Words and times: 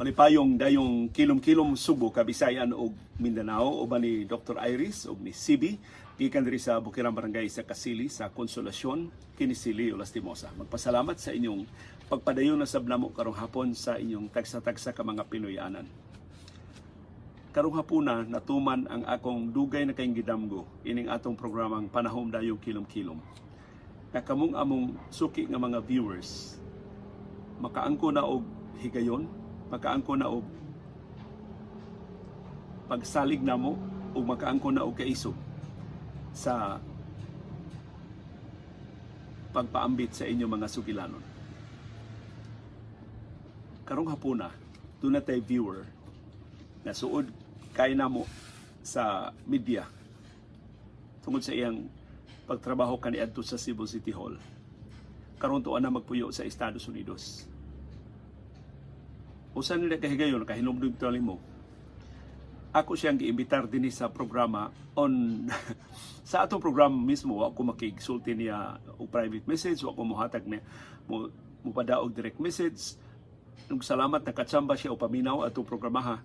Malipayong 0.00 0.56
dayong 0.56 1.12
kilom-kilom 1.12 1.76
Subo, 1.76 2.08
Kabisayan 2.08 2.72
ug 2.72 2.96
Mindanao 3.20 3.84
uban 3.84 4.00
ni 4.00 4.24
Dr. 4.24 4.56
Iris 4.56 5.04
ug 5.04 5.20
ni 5.20 5.28
CB 5.28 5.76
gikan 6.16 6.40
diri 6.40 6.56
sa 6.56 6.80
Bukirang 6.80 7.12
Barangay 7.12 7.44
sa 7.52 7.68
Kasili 7.68 8.08
sa 8.08 8.32
Konsolasyon 8.32 9.12
kini 9.36 9.52
si 9.52 9.76
Leo 9.76 10.00
Lastimosa. 10.00 10.56
Magpasalamat 10.56 11.20
sa 11.20 11.36
inyong 11.36 11.68
pagpadayon 12.08 12.56
na 12.56 12.64
sabnamo 12.64 13.12
karong 13.12 13.36
hapon 13.36 13.76
sa 13.76 14.00
inyong 14.00 14.32
tagsa-tagsa 14.32 14.96
ka 14.96 15.04
mga 15.04 15.28
Pinoyanan. 15.28 15.84
Karong 17.52 17.76
hapuna 17.76 18.24
natuman 18.24 18.88
ang 18.88 19.04
akong 19.04 19.52
dugay 19.52 19.84
na 19.84 19.92
kayong 19.92 20.16
gidamgo 20.16 20.64
ining 20.80 21.12
atong 21.12 21.36
programang 21.36 21.92
Panahom 21.92 22.32
Dayong 22.32 22.56
Kilom-Kilom. 22.56 23.20
Kakamong 24.16 24.56
among 24.56 24.96
suki 25.12 25.44
nga 25.44 25.60
mga 25.60 25.84
viewers 25.84 26.56
makaangko 27.60 28.08
na 28.08 28.24
og 28.24 28.48
higayon 28.80 29.39
makaangko 29.70 30.18
na 30.18 30.26
og 30.26 30.44
pagsalig 32.90 33.38
namo 33.38 33.78
ug 34.14 34.24
makaangko 34.26 34.74
na 34.74 34.82
og 34.82 34.98
kaisog 34.98 35.38
sa 36.34 36.82
pagpaambit 39.50 40.14
sa 40.14 40.26
inyo 40.30 40.46
mga 40.46 40.70
sugilanon. 40.70 41.22
Karong 43.82 44.10
hapuna, 44.10 44.54
doon 45.02 45.18
na 45.18 45.22
tayo 45.22 45.42
viewer 45.42 45.82
na 46.86 46.94
suod 46.94 47.26
kay 47.74 47.94
namo 47.98 48.26
sa 48.82 49.34
media 49.46 49.86
tungod 51.20 51.42
sa 51.42 51.54
iyang 51.54 51.86
pagtrabaho 52.46 52.98
kaniadto 52.98 53.42
sa 53.42 53.58
Cebu 53.58 53.86
City 53.86 54.10
Hall. 54.14 54.38
Karon 55.38 55.62
tuwa 55.62 55.78
na 55.78 55.94
magpuyo 55.94 56.30
sa 56.34 56.46
Estados 56.46 56.86
Unidos 56.86 57.46
usa 59.56 59.74
nila 59.74 59.98
kahigayon 59.98 60.46
kahinumdum 60.46 60.94
to 60.94 61.10
mo 61.18 61.38
ako 62.70 62.94
siyang 62.94 63.18
giimbitar 63.18 63.66
din 63.66 63.90
sa 63.90 64.06
programa 64.06 64.70
on 64.94 65.42
sa 66.30 66.46
atong 66.46 66.62
programa 66.62 66.94
mismo 66.94 67.42
wa 67.42 67.50
ko 67.50 67.66
makigsulti 67.66 68.38
niya 68.38 68.78
og 68.94 69.10
private 69.10 69.42
message 69.50 69.82
wa 69.82 69.90
ko 69.90 70.06
mohatag 70.06 70.46
niya 70.46 70.62
mo 71.10 71.34
mupadaog 71.64 72.12
direct 72.12 72.40
message. 72.40 72.96
Ug 73.70 73.84
salamat 73.86 74.24
nakatsamba 74.24 74.74
siya 74.74 74.90
o 74.90 74.98
paminaw 74.98 75.46
atong 75.46 75.66
programaha 75.66 76.18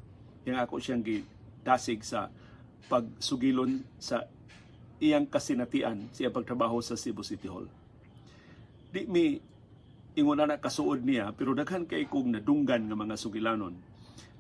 yang 0.47 0.57
ako 0.57 0.81
siyang 0.81 1.03
gidasig 1.03 2.01
sa 2.01 2.29
pagsugilon 2.89 3.81
sa 4.01 4.25
iyang 5.01 5.25
kasinatian 5.29 6.09
sa 6.09 6.25
iyang 6.25 6.35
pagtrabaho 6.35 6.81
sa 6.81 6.97
Cebu 6.97 7.21
City 7.21 7.45
Hall. 7.49 7.69
Di 8.89 9.05
mi 9.05 9.37
ingon 10.15 10.39
na 10.39 10.55
kasuod 10.55 11.03
niya 11.03 11.35
pero 11.35 11.51
daghan 11.51 11.83
kay 11.83 12.07
kog 12.07 12.31
nadunggan 12.31 12.87
nga 12.87 12.95
mga 12.95 13.15
sugilanon. 13.19 13.75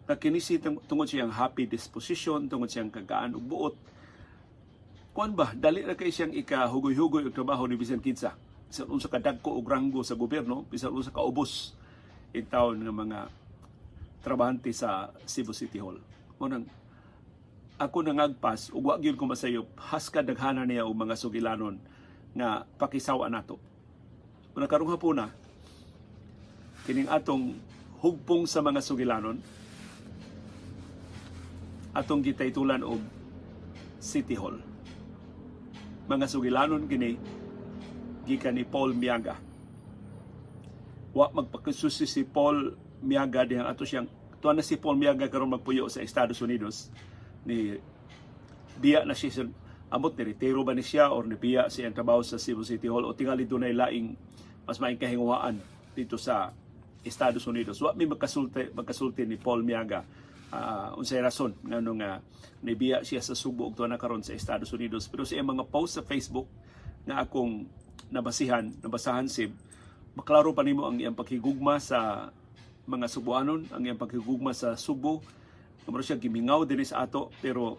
Nga 0.07 0.15
kinisi 0.15 0.57
tungod 0.61 1.11
siyang 1.11 1.35
happy 1.35 1.67
disposition 1.67 2.47
tungod 2.47 2.71
siyang 2.71 2.89
kagaan 2.89 3.35
ug 3.35 3.43
buot. 3.43 3.75
Kuan 5.11 5.35
ba 5.35 5.51
dali 5.51 5.83
ra 5.83 5.99
kay 5.99 6.11
siyang 6.11 6.31
ikahugoy-hugoy 6.31 7.27
og 7.27 7.35
trabaho 7.35 7.67
ni 7.67 7.75
bisan 7.75 7.99
kinsa 7.99 8.35
bisan 8.71 8.87
unsa 8.91 9.07
ka 9.07 9.19
dagko 9.19 9.55
og 9.55 9.67
ranggo 9.67 10.03
sa 10.03 10.19
gobyerno 10.19 10.67
bisan 10.67 10.91
unsa 10.95 11.11
ka 11.11 11.23
ubos 11.23 11.75
in 12.35 12.43
taon 12.47 12.83
nga 12.83 12.91
mga 12.91 13.19
trabahante 14.25 14.71
sa 14.73 15.11
Cebu 15.27 15.53
City 15.53 15.79
Hall. 15.79 15.99
Mo 16.39 16.47
nang 16.47 16.67
ako 17.75 18.07
nangagpas 18.07 18.71
ug 18.71 18.91
wa 18.91 18.95
gyud 18.95 19.19
ko 19.19 19.27
masayop 19.27 19.67
has 19.91 20.07
ka 20.07 20.23
daghana 20.23 20.63
niya 20.63 20.87
og 20.87 20.95
mga 20.95 21.19
sugilanon 21.19 21.75
nga 22.35 22.63
pakisawa 22.79 23.27
nato. 23.27 23.59
Una 24.55 24.67
karong 24.67 24.91
hapuna, 24.91 25.31
kining 26.85 27.09
atong 27.09 27.57
hugpong 28.05 28.45
sa 28.45 28.61
mga 28.61 28.79
sugilanon 28.85 29.41
atong 31.97 32.21
gitaytulan 32.21 32.85
og 32.85 33.01
City 33.97 34.37
Hall. 34.37 34.61
Mga 36.05 36.25
sugilanon 36.29 36.85
kini 36.85 37.17
gikan 38.29 38.53
ni 38.53 38.67
Paul 38.67 38.93
Miaga. 38.93 39.33
Wa 41.15 41.33
magpakasusi 41.33 42.05
si 42.05 42.21
Paul 42.21 42.77
Miaga 43.01 43.47
dihang 43.49 43.65
ato 43.65 43.81
siyang 43.81 44.05
tuwa 44.37 44.53
na 44.53 44.61
si 44.61 44.77
Paul 44.77 45.01
Miaga 45.01 45.25
karon 45.25 45.49
magpuyo 45.49 45.89
sa 45.89 46.05
Estados 46.05 46.37
Unidos 46.45 46.93
ni 47.49 47.73
biya 48.77 49.07
na 49.07 49.17
siya 49.17 49.49
amot 49.89 50.13
ni 50.13 50.23
retiro 50.27 50.61
ba 50.61 50.75
ni 50.75 50.83
siya 50.83 51.09
or 51.09 51.25
ni 51.25 51.39
biya 51.39 51.71
siya 51.71 51.89
ang 51.89 51.95
trabaho 51.97 52.21
sa 52.21 52.37
Cebu 52.37 52.61
City 52.61 52.85
Hall 52.91 53.07
o 53.07 53.15
tingali 53.15 53.47
dunay 53.47 53.73
laing 53.73 54.13
mas 54.67 54.77
maing 54.77 54.99
kahinguhaan 54.99 55.57
dito 55.95 56.19
sa 56.19 56.51
Estados 57.05 57.45
Unidos. 57.45 57.77
Wa 57.79 57.93
mi 57.93 58.09
magkasulti 58.09 58.73
magkasulti 58.73 59.23
ni 59.23 59.37
Paul 59.37 59.61
Miaga 59.61 60.01
uh, 60.51 60.97
unsay 60.97 61.21
rason 61.21 61.53
ngano 61.61 61.91
nga 62.01 62.19
nibiya 62.65 63.05
siya 63.05 63.21
sa 63.21 63.37
Subo 63.37 63.69
ug 63.69 63.77
na 63.85 64.01
karon 64.01 64.25
sa 64.25 64.33
Estados 64.33 64.73
Unidos 64.73 65.05
pero 65.07 65.23
sa 65.23 65.37
mga 65.37 65.65
post 65.69 66.01
sa 66.01 66.03
Facebook 66.03 66.49
nga 67.05 67.21
akong 67.21 67.69
nabasihan, 68.09 68.65
nabasahan 68.81 69.29
sib 69.29 69.53
maklaro 70.17 70.55
pa 70.55 70.63
nimo 70.63 70.87
ang 70.87 70.97
iyang 70.97 71.13
paghigugma 71.13 71.77
sa 71.77 72.31
mga 72.85 73.05
Subuanon, 73.09 73.67
ang 73.69 73.81
iyang 73.83 73.99
paghigugma 73.99 74.53
sa 74.53 74.77
Subo. 74.79 75.19
Kamaro 75.85 76.01
siya 76.01 76.17
gimingaw 76.17 76.65
din 76.65 76.81
sa 76.81 77.05
ato 77.05 77.29
pero 77.43 77.77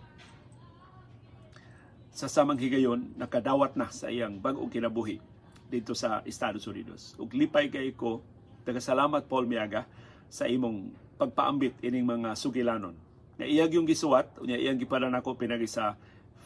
sa 2.15 2.31
samang 2.31 2.61
higayon 2.61 3.19
nakadawat 3.19 3.75
na 3.75 3.91
sa 3.91 4.13
iyang 4.13 4.39
bag-ong 4.39 4.71
kinabuhi 4.71 5.19
dito 5.67 5.93
sa 5.97 6.23
Estados 6.23 6.63
Unidos. 6.71 7.19
Ug 7.19 7.35
lipay 7.35 7.67
kay 7.67 7.91
ko 7.97 8.23
Tagasalamat 8.67 9.31
Paul 9.31 9.47
Miaga 9.47 9.87
sa 10.27 10.51
imong 10.51 10.91
pagpaambit 11.23 11.79
ining 11.87 12.03
mga 12.03 12.35
sugilanon. 12.35 12.99
Na 13.39 13.47
iyag 13.47 13.79
yung 13.79 13.87
gisuwat, 13.87 14.35
unya 14.43 14.59
iyang 14.59 14.75
gipadan 14.75 15.15
ako 15.15 15.39
pinagi 15.39 15.71
sa 15.71 15.95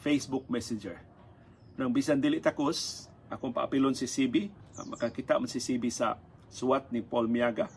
Facebook 0.05 0.45
Messenger. 0.45 1.01
Nang 1.81 1.89
bisan 1.89 2.21
dili 2.21 2.37
takos, 2.37 3.09
akong 3.31 3.55
paapilon 3.55 3.95
si 3.95 4.05
CB, 4.05 4.53
ah, 4.77 4.85
makakita 4.85 5.39
man 5.39 5.49
si 5.49 5.57
CB 5.57 5.89
sa 5.89 6.19
suwat 6.51 6.93
ni 6.93 7.01
Paul 7.01 7.31
Miaga. 7.31 7.71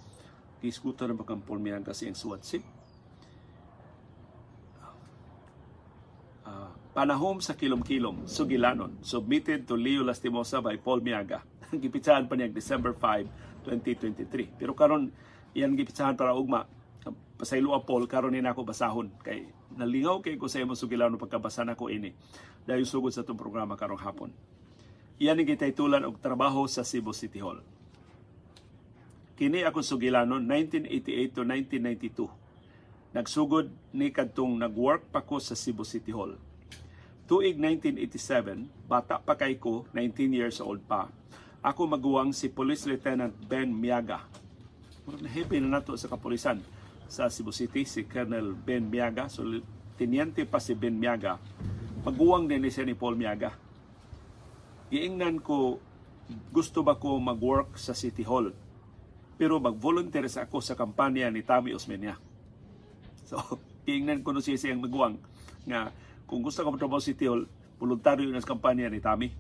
Kiskuto 0.61 1.07
na 1.09 1.17
bakang 1.17 1.41
Paul 1.41 1.63
Miaga 1.63 1.97
sa 1.97 2.05
iyang 2.05 2.19
suwat 2.19 2.43
si. 2.45 2.59
Uh, 6.45 6.69
panahom 6.93 7.41
sa 7.41 7.57
kilom-kilom, 7.57 8.29
sugilanon, 8.29 9.01
submitted 9.01 9.65
to 9.65 9.79
Leo 9.79 10.05
Lastimosa 10.05 10.61
by 10.61 10.77
Paul 10.77 11.01
Miaga. 11.01 11.41
Gipitsahan 11.73 12.29
pa 12.29 12.37
niya 12.37 12.53
December 12.53 12.93
5, 12.93 13.54
2023. 13.65 14.61
Pero 14.61 14.77
karon 14.77 15.11
iyan 15.57 15.75
gipitsahan 15.75 16.15
para 16.15 16.37
ugma 16.37 16.69
pasaylo 17.35 17.75
Paul 17.83 18.07
karon 18.07 18.33
ni 18.33 18.41
nako 18.41 18.63
basahon 18.63 19.11
kay 19.21 19.51
nalingaw 19.75 20.23
kay 20.23 20.39
ko 20.39 20.47
sa 20.47 20.63
imo 20.63 20.79
sugilaw 20.79 21.11
no 21.11 21.19
pagkabasa 21.19 21.67
nako 21.67 21.91
ini 21.91 22.15
dayon 22.65 22.87
sugod 22.87 23.13
sa 23.13 23.27
tong 23.27 23.37
programa 23.37 23.77
karong 23.77 24.01
hapon. 24.01 24.31
Iyan 25.21 25.39
ni 25.39 25.45
gitaytulan 25.47 26.03
og 26.07 26.19
trabaho 26.19 26.67
sa 26.67 26.83
Cebu 26.83 27.15
City 27.15 27.39
Hall. 27.39 27.63
Kini 29.35 29.67
ako 29.67 29.83
sugilanon 29.83 30.43
1988 30.47 31.35
to 31.35 31.43
1992. 31.43 33.15
Nagsugod 33.15 33.71
ni 33.95 34.11
kadtong 34.11 34.59
nagwork 34.59 35.07
pa 35.11 35.23
ko 35.23 35.39
sa 35.39 35.55
Cebu 35.55 35.87
City 35.87 36.11
Hall. 36.11 36.35
Tuig 37.25 37.57
1987, 37.57 38.91
bata 38.91 39.17
pa 39.23 39.39
kay 39.39 39.57
ko, 39.57 39.87
19 39.97 40.35
years 40.35 40.59
old 40.61 40.83
pa 40.85 41.09
ako 41.65 41.97
maguwang 41.97 42.37
si 42.37 42.53
Police 42.53 42.85
Lieutenant 42.85 43.33
Ben 43.49 43.73
Miaga. 43.73 44.29
Murag 45.09 45.25
na 45.25 45.33
hepe 45.33 45.57
na 45.57 45.81
nato 45.81 45.97
sa 45.97 46.13
kapulisan 46.13 46.61
sa 47.09 47.33
Cebu 47.33 47.57
City 47.57 47.89
si 47.89 48.05
Colonel 48.05 48.53
Ben 48.53 48.85
Miaga. 48.85 49.33
So 49.33 49.49
tiniente 49.97 50.45
pa 50.45 50.61
si 50.61 50.77
Ben 50.77 50.93
Miaga. 50.93 51.41
Maguwang 52.05 52.45
din 52.53 52.69
siya 52.69 52.85
ni 52.85 52.93
Paul 52.93 53.17
Miaga. 53.17 53.57
Giingnan 54.93 55.41
ko 55.41 55.81
gusto 56.53 56.85
ba 56.85 57.01
ko 57.01 57.17
mag-work 57.17 57.81
sa 57.81 57.97
City 57.97 58.29
Hall. 58.29 58.53
Pero 59.41 59.57
mag-volunteer 59.57 60.29
sa 60.29 60.45
ako 60.45 60.61
sa 60.61 60.77
kampanya 60.77 61.33
ni 61.33 61.41
Tommy 61.41 61.73
Osmeña. 61.73 62.21
So, 63.25 63.41
giingnan 63.89 64.21
ko 64.21 64.37
no 64.37 64.45
siya 64.45 64.61
siyang 64.61 64.85
maguwang 64.85 65.17
nga 65.65 65.89
kung 66.29 66.45
gusto 66.45 66.61
ko 66.61 66.77
matrabaho 66.77 67.01
sa 67.01 67.09
City 67.09 67.25
Hall, 67.25 67.49
voluntaryo 67.81 68.29
na 68.29 68.45
sa 68.45 68.53
kampanya 68.53 68.93
ni 68.93 69.01
Tommy. 69.01 69.33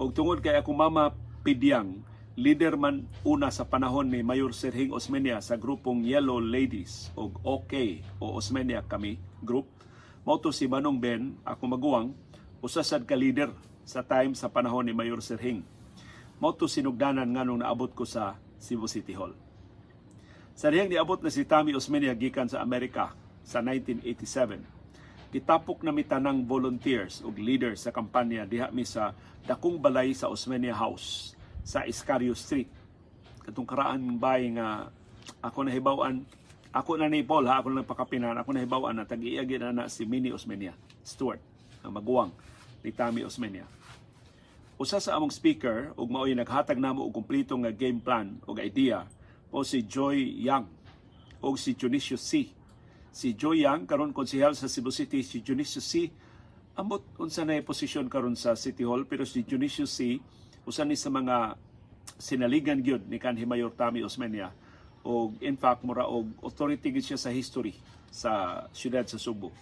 Og 0.00 0.16
tungod 0.16 0.40
kay 0.40 0.56
ako 0.56 0.72
mama 0.72 1.12
Pidyang, 1.46 2.02
leader 2.34 2.74
man 2.74 3.06
una 3.22 3.54
sa 3.54 3.62
panahon 3.62 4.10
ni 4.10 4.18
Mayor 4.18 4.50
Serhing 4.50 4.90
Osmeña 4.90 5.38
sa 5.38 5.54
grupong 5.54 6.02
Yellow 6.02 6.42
Ladies 6.42 7.14
o 7.14 7.30
OK 7.46 8.02
o 8.18 8.34
Osmeña 8.34 8.82
kami 8.82 9.22
group. 9.46 9.70
Mao 10.26 10.42
si 10.50 10.66
Manong 10.66 10.98
Ben, 10.98 11.38
ako 11.46 11.70
maguwang, 11.70 12.10
usasad 12.58 13.06
ka 13.06 13.14
leader 13.14 13.54
sa 13.86 14.02
time 14.02 14.34
sa 14.34 14.50
panahon 14.50 14.82
ni 14.82 14.90
Mayor 14.90 15.22
Serhing. 15.22 15.62
Mao 16.42 16.58
sinugdanan 16.66 17.30
nga 17.30 17.46
nung 17.46 17.62
naabot 17.62 17.94
ko 17.94 18.02
sa 18.02 18.34
Cebu 18.58 18.90
City 18.90 19.14
Hall. 19.14 19.38
Sa 20.58 20.66
riyang 20.66 20.90
niabot 20.90 21.22
na 21.22 21.30
si 21.30 21.46
Tommy 21.46 21.78
Osmeña 21.78 22.10
gikan 22.18 22.50
sa 22.50 22.58
Amerika 22.58 23.14
sa 23.46 23.62
1987 23.62 24.76
gitapok 25.36 25.84
na 25.84 25.92
mi 25.92 26.00
tanang 26.00 26.48
volunteers 26.48 27.20
ug 27.20 27.36
leaders 27.36 27.84
sa 27.84 27.92
kampanya 27.92 28.48
diha 28.48 28.72
mi 28.72 28.88
sa 28.88 29.12
dakong 29.44 29.76
balay 29.76 30.16
sa 30.16 30.32
Osmeña 30.32 30.72
House 30.72 31.35
sa 31.66 31.82
Iscario 31.82 32.38
Street. 32.38 32.70
Katong 33.42 33.66
karaan 33.66 34.22
bay 34.22 34.54
nga 34.54 34.86
ako 35.42 35.66
nahibawan 35.66 36.22
Ako 36.76 37.00
na 37.00 37.08
ni 37.08 37.24
Paul 37.24 37.48
ha, 37.48 37.64
ako 37.64 37.72
na 37.72 37.88
pakapinan, 37.88 38.36
ako 38.36 38.52
na 38.52 38.60
hibawaan 38.60 39.00
na 39.00 39.08
tag-iagi 39.08 39.56
na 39.56 39.72
na 39.72 39.84
si 39.88 40.04
Mini 40.04 40.28
Osmeña, 40.28 40.76
Stuart, 41.00 41.40
ang 41.80 41.96
maguwang 41.96 42.28
ni 42.84 42.92
Tami 42.92 43.24
Osmeña. 43.24 43.64
Usa 44.76 45.00
sa 45.00 45.16
among 45.16 45.32
speaker 45.32 45.96
ug 45.96 46.12
mao'y 46.12 46.36
naghatag 46.36 46.76
namo 46.76 47.00
og 47.08 47.16
kumpleto 47.16 47.56
nga 47.64 47.72
game 47.72 47.96
plan 47.96 48.36
ug 48.44 48.60
idea 48.60 49.08
o 49.48 49.64
si 49.64 49.88
Joy 49.88 50.36
Yang 50.36 50.68
o 51.40 51.56
si 51.56 51.72
Junicio 51.72 52.20
C. 52.20 52.52
Si 53.08 53.32
Joy 53.32 53.64
Yang 53.64 53.88
karon 53.88 54.12
konsehal 54.12 54.52
sa 54.52 54.68
Cebu 54.68 54.92
City, 54.92 55.24
si 55.24 55.40
Junicio 55.40 55.80
C. 55.80 56.12
Ambot 56.76 57.08
unsa 57.16 57.48
na 57.48 57.56
posisyon 57.64 58.12
karon 58.12 58.36
sa 58.36 58.52
City 58.52 58.84
Hall 58.84 59.08
pero 59.08 59.24
si 59.24 59.48
Junicio 59.48 59.88
C. 59.88 60.20
usa 60.66 60.82
ni 60.82 60.98
sa 60.98 61.08
mga 61.08 61.54
sinaligan 62.18 62.82
gyud 62.82 63.06
ni 63.06 63.22
kanhi 63.22 63.46
Mayor 63.46 63.72
Tami 63.72 64.02
Osmeña 64.02 64.50
o 65.06 65.30
in 65.38 65.54
fact 65.54 65.86
mura 65.86 66.10
og 66.10 66.26
authority 66.42 66.90
gid 66.90 67.06
siya 67.06 67.18
sa 67.18 67.30
history 67.30 67.78
sa 68.10 68.64
siyudad 68.74 69.06
sa 69.06 69.20
Subo. 69.20 69.54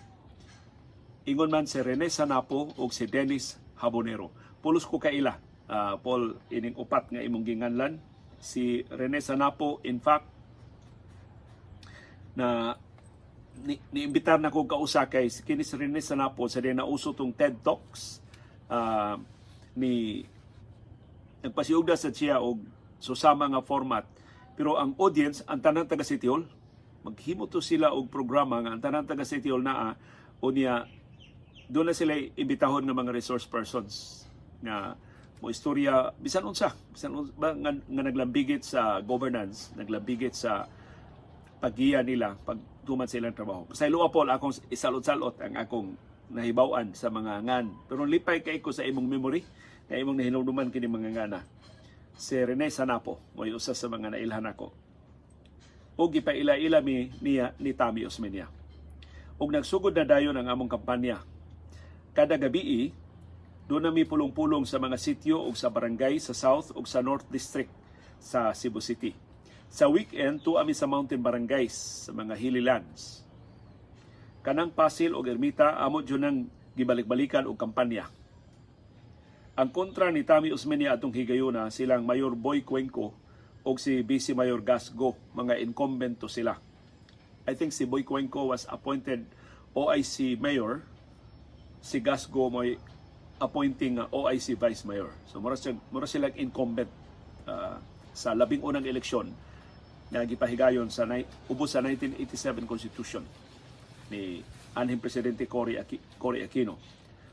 Ingon 1.24 1.52
man 1.52 1.68
si 1.68 1.80
Rene 1.80 2.08
Sanapo 2.12 2.72
o 2.76 2.82
si 2.92 3.08
Dennis 3.08 3.56
Habonero. 3.80 4.28
Pulos 4.60 4.84
ko 4.84 5.00
kaila, 5.00 5.36
uh, 5.68 5.96
Paul, 6.00 6.36
ining 6.52 6.76
upat 6.76 7.12
nga 7.12 7.20
imong 7.20 7.44
ginganlan. 7.44 7.96
Si 8.40 8.84
Rene 8.92 9.24
Sanapo, 9.24 9.80
in 9.88 10.00
fact, 10.04 10.28
na 12.36 12.76
ni, 13.64 13.80
niimbitar 13.88 14.36
na 14.36 14.52
ko 14.52 14.68
kausa 14.68 15.08
kay 15.08 15.30
kini 15.30 15.64
si 15.64 15.74
Rene 15.80 16.02
Sanapo 16.04 16.44
sa 16.50 16.60
din 16.60 16.76
nauso 16.76 17.16
tong 17.16 17.32
TED 17.32 17.62
Talks 17.64 18.20
uh, 18.68 19.16
ni 19.78 20.22
nagpasiugda 21.44 21.94
sa 21.94 22.08
siya 22.08 22.40
og 22.40 22.64
susama 22.96 23.44
nga 23.52 23.60
format. 23.60 24.08
Pero 24.56 24.80
ang 24.80 24.96
audience, 24.96 25.44
ang 25.44 25.60
tanang 25.60 25.84
taga 25.84 26.06
City 26.06 26.24
Hall, 26.24 26.48
maghimo 27.04 27.44
to 27.44 27.60
sila 27.60 27.92
og 27.92 28.08
programa 28.08 28.64
nga 28.64 28.72
ang 28.72 28.80
tanang 28.80 29.04
taga 29.04 29.28
City 29.28 29.52
Hall 29.52 29.60
naa 29.60 29.92
o 30.40 30.48
niya 30.48 30.88
doon 31.68 31.92
na 31.92 31.96
sila 31.96 32.16
imbitahon 32.16 32.88
nga 32.88 32.96
mga 32.96 33.12
resource 33.12 33.44
persons 33.44 34.24
nga 34.64 34.96
mo 35.40 35.52
istorya 35.52 36.12
bisan 36.20 36.44
unsa 36.44 36.72
bisan 36.92 37.12
unsa 37.12 37.32
ba, 37.36 37.52
nga, 37.52 37.72
nga 37.72 38.02
naglambigit 38.04 38.64
sa 38.64 39.00
governance 39.04 39.72
naglambigit 39.76 40.32
sa 40.32 40.68
pagiya 41.60 42.04
nila 42.04 42.36
pag 42.44 42.60
tuman 42.84 43.08
sa 43.08 43.16
ilang 43.16 43.32
trabaho. 43.32 43.64
Sa 43.72 43.88
ilo 43.88 44.04
Paul 44.12 44.28
akong 44.28 44.52
isalot-salot 44.68 45.40
ang 45.40 45.56
akong 45.56 45.96
nahibawan 46.28 46.92
sa 46.92 47.08
mga 47.08 47.40
ngan. 47.40 47.66
Pero 47.88 48.04
lipay 48.04 48.44
kay 48.44 48.60
ko 48.60 48.68
sa 48.68 48.84
imong 48.84 49.08
memory 49.08 49.40
kay 49.88 50.00
imong 50.00 50.16
nahinumduman 50.16 50.72
kini 50.72 50.88
mga 50.88 51.10
ngana. 51.12 51.40
Si 52.14 52.38
Rene 52.38 52.70
Sanapo 52.70 53.20
mo 53.34 53.44
usa 53.44 53.74
sa 53.76 53.86
mga 53.90 54.14
nailhan 54.14 54.46
ako. 54.48 54.72
Ug 55.94 56.10
gipaila-ila 56.10 56.82
mi 56.82 57.10
niya 57.22 57.54
ni 57.60 57.70
Tami 57.74 58.06
Osmeña. 58.06 58.48
Ug 59.36 59.50
nagsugod 59.50 59.94
na 59.94 60.06
dayon 60.06 60.34
ang 60.34 60.46
among 60.46 60.70
kampanya. 60.70 61.22
Kada 62.14 62.38
gabi 62.38 62.94
doon 63.66 63.82
na 63.82 63.90
mi 63.90 64.06
pulong-pulong 64.06 64.62
sa 64.66 64.78
mga 64.78 64.98
sityo 64.98 65.42
ug 65.42 65.54
sa 65.58 65.70
barangay 65.70 66.18
sa 66.22 66.34
South 66.34 66.70
ug 66.74 66.86
sa 66.86 67.02
North 67.02 67.26
District 67.30 67.70
sa 68.22 68.54
Cebu 68.54 68.78
City. 68.78 69.12
Sa 69.74 69.90
weekend, 69.90 70.38
to 70.46 70.54
ami 70.54 70.70
sa 70.70 70.86
mountain 70.86 71.18
barangays 71.18 72.06
sa 72.06 72.14
mga 72.14 72.38
hilly 72.38 72.62
lands. 72.62 73.26
Kanang 74.46 74.70
Pasil 74.70 75.10
ug 75.10 75.26
Ermita 75.26 75.74
amo 75.82 75.98
jud 75.98 76.22
nang 76.22 76.46
gibalik-balikan 76.78 77.46
og 77.50 77.58
kampanya 77.58 78.06
ang 79.54 79.70
kontra 79.70 80.10
ni 80.10 80.26
Tami 80.26 80.50
Usmeña 80.50 80.98
atong 80.98 81.14
higayuna 81.14 81.70
silang 81.70 82.02
Mayor 82.02 82.34
Boy 82.34 82.66
Cuenco 82.66 83.14
o 83.64 83.70
si 83.78 84.02
Vice 84.02 84.34
Mayor 84.34 84.60
Gasgo, 84.60 85.14
mga 85.32 85.62
incumbent 85.62 86.18
to 86.18 86.28
sila. 86.28 86.58
I 87.46 87.54
think 87.54 87.70
si 87.70 87.86
Boy 87.86 88.02
Cuenco 88.02 88.50
was 88.50 88.66
appointed 88.66 89.24
OIC 89.72 90.36
Mayor, 90.42 90.82
si 91.80 92.02
Gasgo 92.02 92.50
mo'y 92.50 92.76
appointing 93.38 94.02
uh, 94.02 94.10
OIC 94.10 94.58
Vice 94.58 94.82
Mayor. 94.84 95.14
So 95.30 95.38
mura 95.38 95.56
sila, 95.56 95.78
mura 95.88 96.10
sila 96.10 96.28
incumbent 96.34 96.90
uh, 97.46 97.78
sa 98.10 98.34
labing 98.34 98.60
unang 98.60 98.84
eleksyon 98.84 99.30
na 100.10 100.26
gipahigayon 100.26 100.90
sa 100.90 101.06
ubos 101.48 101.72
sa 101.72 101.80
1987 101.80 102.66
Constitution 102.68 103.22
ni 104.10 104.42
anhing 104.74 104.98
Presidente 104.98 105.46
Cory 105.46 105.78
Aquino. 106.42 106.74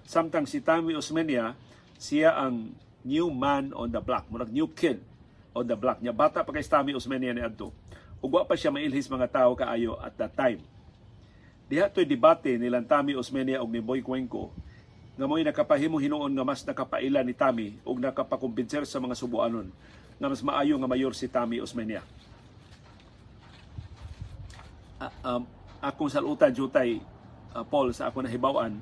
Samtang 0.05 0.45
si 0.45 0.61
Tami 0.61 0.93
Osmeña 0.93 1.53
siya 2.01 2.33
ang 2.33 2.73
new 3.05 3.29
man 3.29 3.69
on 3.77 3.93
the 3.93 4.01
block, 4.01 4.25
murag 4.33 4.49
new 4.49 4.65
kid 4.65 4.97
on 5.53 5.69
the 5.69 5.77
block. 5.77 6.01
Nya 6.01 6.09
bata 6.09 6.41
pa 6.41 6.49
kay 6.49 6.65
Stami 6.65 6.97
Osmeña 6.97 7.29
ni 7.29 7.45
adto. 7.45 7.69
Ug 8.17 8.33
wa 8.33 8.41
pa 8.41 8.57
siya 8.57 8.73
mailhis 8.73 9.05
mga 9.05 9.29
tao 9.29 9.53
kaayo 9.53 10.01
at 10.01 10.17
that 10.17 10.33
time. 10.33 10.65
Diha 11.69 11.87
to'y 11.87 12.09
debate 12.09 12.57
nilang 12.57 12.89
Tami 12.89 13.13
Osmeña 13.13 13.61
ug 13.61 13.69
ni 13.69 13.79
Boy 13.79 14.01
Cuenco 14.01 14.49
nga 15.13 15.29
mo'y 15.29 15.45
nakapahimo 15.45 16.01
hinuon 16.01 16.33
nga 16.33 16.45
mas 16.45 16.65
nakapaila 16.65 17.21
ni 17.21 17.37
Tami 17.37 17.77
ug 17.85 18.01
nakapakumbinser 18.01 18.81
sa 18.89 18.97
mga 18.97 19.13
subuanon 19.13 19.69
nga 20.17 20.27
mas 20.27 20.41
maayo 20.41 20.81
nga 20.81 20.89
mayor 20.89 21.13
si 21.13 21.29
Tami 21.29 21.61
Osmeña. 21.61 22.01
Uh, 25.01 25.13
um, 25.25 25.41
akong 25.81 26.09
salutan 26.13 26.53
jutay 26.53 27.01
uh, 27.57 27.65
Paul 27.65 27.89
sa 27.93 28.09
ako 28.09 28.21
nahibawan 28.21 28.77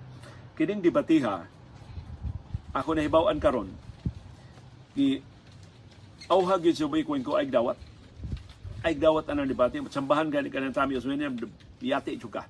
kining 0.60 0.84
debatiha 0.84 1.59
ako 2.74 2.90
na 2.94 3.06
hibaw-an 3.06 3.40
karon. 3.42 3.70
Gi 4.94 5.22
auha 6.30 6.56
gyud 6.62 6.78
sa 6.78 6.90
may 6.90 7.04
ko 7.04 7.36
ay 7.38 7.50
dawat. 7.50 7.78
Ay 8.86 8.96
dawat 8.96 9.28
anang 9.30 9.50
debate. 9.50 9.82
Sambahan 9.90 10.30
gani 10.32 10.48
kanang 10.48 10.76
tami 10.76 10.96
uswene 10.96 11.28
yati 11.80 12.20
juga 12.20 12.46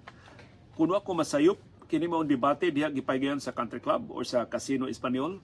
kuno 0.79 0.95
ako 0.95 1.11
masayop 1.11 1.59
kini 1.91 2.07
mao 2.07 2.23
debate 2.23 2.71
diha 2.71 2.87
gipaygayon 2.87 3.43
sa 3.43 3.51
country 3.51 3.83
club 3.83 4.07
or 4.15 4.23
sa 4.23 4.47
casino 4.47 4.87
espanyol. 4.87 5.43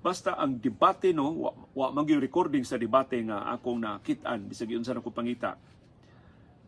Basta 0.00 0.38
ang 0.38 0.54
debate 0.56 1.10
no 1.10 1.34
wa, 1.34 1.50
wa 1.74 1.86
man 1.90 2.06
recording 2.06 2.62
sa 2.62 2.78
debate 2.78 3.18
nga 3.26 3.50
akong 3.50 3.82
nakitaan 3.82 4.46
bisag 4.46 4.70
unsa 4.70 4.94
na 4.94 5.02
ko 5.02 5.10
pangita 5.10 5.58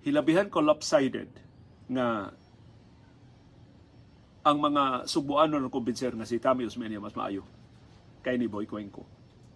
hilabihan 0.02 0.50
ko 0.50 0.58
lopsided 0.58 1.30
nga 1.86 2.34
ang 4.42 4.58
mga 4.58 5.06
subuanon 5.06 5.62
ng 5.62 5.72
kumbinser 5.72 6.18
nga 6.18 6.26
si 6.26 6.42
Tami 6.42 6.66
Osmeña 6.66 6.98
mas 6.98 7.14
maayo 7.14 7.46
kay 8.22 8.38
ni 8.38 8.46
Boy 8.46 8.66
Cuenco. 8.66 9.06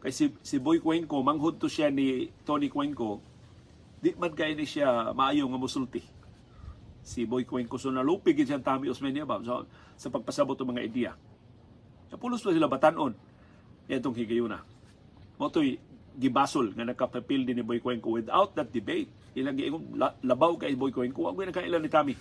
Kay 0.02 0.10
si, 0.14 0.24
si 0.42 0.58
Boy 0.58 0.82
Cuenco, 0.82 1.22
manghud 1.22 1.58
to 1.58 1.70
siya 1.70 1.90
ni 1.90 2.30
Tony 2.42 2.66
Cuenco, 2.66 3.22
di 4.02 4.14
man 4.18 4.34
kay 4.34 4.58
ni 4.58 4.66
siya 4.66 5.14
maayo 5.14 5.46
nga 5.46 5.58
musulti. 5.58 6.02
Si 7.06 7.22
Boy 7.22 7.46
Cuenco, 7.46 7.78
so 7.78 7.90
nalupig 7.94 8.38
siya 8.42 8.62
Tami 8.62 8.90
Osmeña 8.90 9.22
ba 9.22 9.38
so, 9.42 9.66
sa 9.94 10.10
pagpasabot 10.10 10.58
ng 10.58 10.70
mga 10.74 10.82
ideya. 10.86 11.12
Sa 12.10 12.18
pulos 12.18 12.42
pa 12.42 12.50
sila 12.50 12.70
batanon, 12.70 13.14
itong 13.86 14.14
higayuna. 14.18 14.62
Mo 15.38 15.50
to'y 15.50 15.78
gibasol 16.18 16.74
nga 16.74 16.86
nakapapil 16.86 17.46
din 17.46 17.62
ni 17.62 17.64
Boy 17.66 17.78
Cuenco 17.78 18.14
without 18.14 18.54
that 18.54 18.70
debate. 18.70 19.10
Ilang 19.34 19.58
giingong 19.58 19.98
labaw 20.26 20.58
kay 20.58 20.74
Boy 20.74 20.90
Cuenco, 20.90 21.26
wag 21.26 21.38
na 21.38 21.54
kailan 21.54 21.82
ni 21.82 21.90
Tami. 21.90 22.14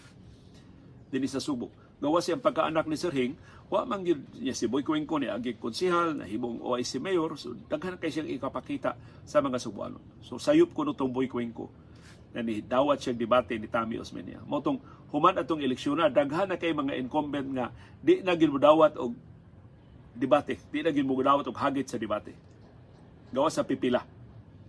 Din 1.10 1.26
sa 1.30 1.42
Subo 1.42 1.85
gawa 2.00 2.20
siyang 2.20 2.44
pagkaanak 2.44 2.86
ni 2.92 2.98
Sir 3.00 3.14
Hing, 3.16 3.40
wa 3.66 3.82
man 3.88 4.06
gyud 4.06 4.22
niya 4.38 4.54
si 4.54 4.70
Boy 4.70 4.86
Cuenco 4.86 5.18
ni 5.18 5.26
agi 5.26 5.58
konsehal 5.58 6.22
na 6.22 6.30
hibong 6.30 6.62
OIC 6.62 7.02
mayor 7.02 7.34
so 7.34 7.58
daghan 7.66 7.98
kay 7.98 8.14
siyang 8.14 8.30
ikapakita 8.30 8.94
sa 9.26 9.42
mga 9.42 9.58
Subuanon. 9.58 10.02
So 10.22 10.38
sayop 10.38 10.76
ko 10.76 10.86
nutong 10.86 11.10
Boy 11.10 11.26
Cuenco 11.26 11.74
na 12.36 12.46
ni 12.46 12.62
dawat 12.62 13.02
siyang 13.02 13.18
debate 13.18 13.58
ni 13.58 13.66
Tami 13.66 13.98
Osmeña. 13.98 14.44
Mo 14.46 14.62
tong 14.62 14.78
human 15.10 15.34
atong 15.40 15.66
eleksyon 15.66 15.98
na 15.98 16.14
daghan 16.14 16.52
na 16.52 16.62
kay 16.62 16.76
mga 16.76 16.94
incumbent 17.00 17.48
nga 17.58 17.74
di 18.04 18.22
na 18.22 18.38
gyud 18.38 18.62
dawat 18.62 19.02
og 19.02 19.18
debate, 20.14 20.62
di 20.70 20.86
na 20.86 20.94
gyud 20.94 21.26
dawat 21.26 21.50
og 21.50 21.58
hagit 21.58 21.90
sa 21.90 21.98
debate. 21.98 22.38
Gawa 23.34 23.50
sa 23.50 23.66
pipila. 23.66 24.06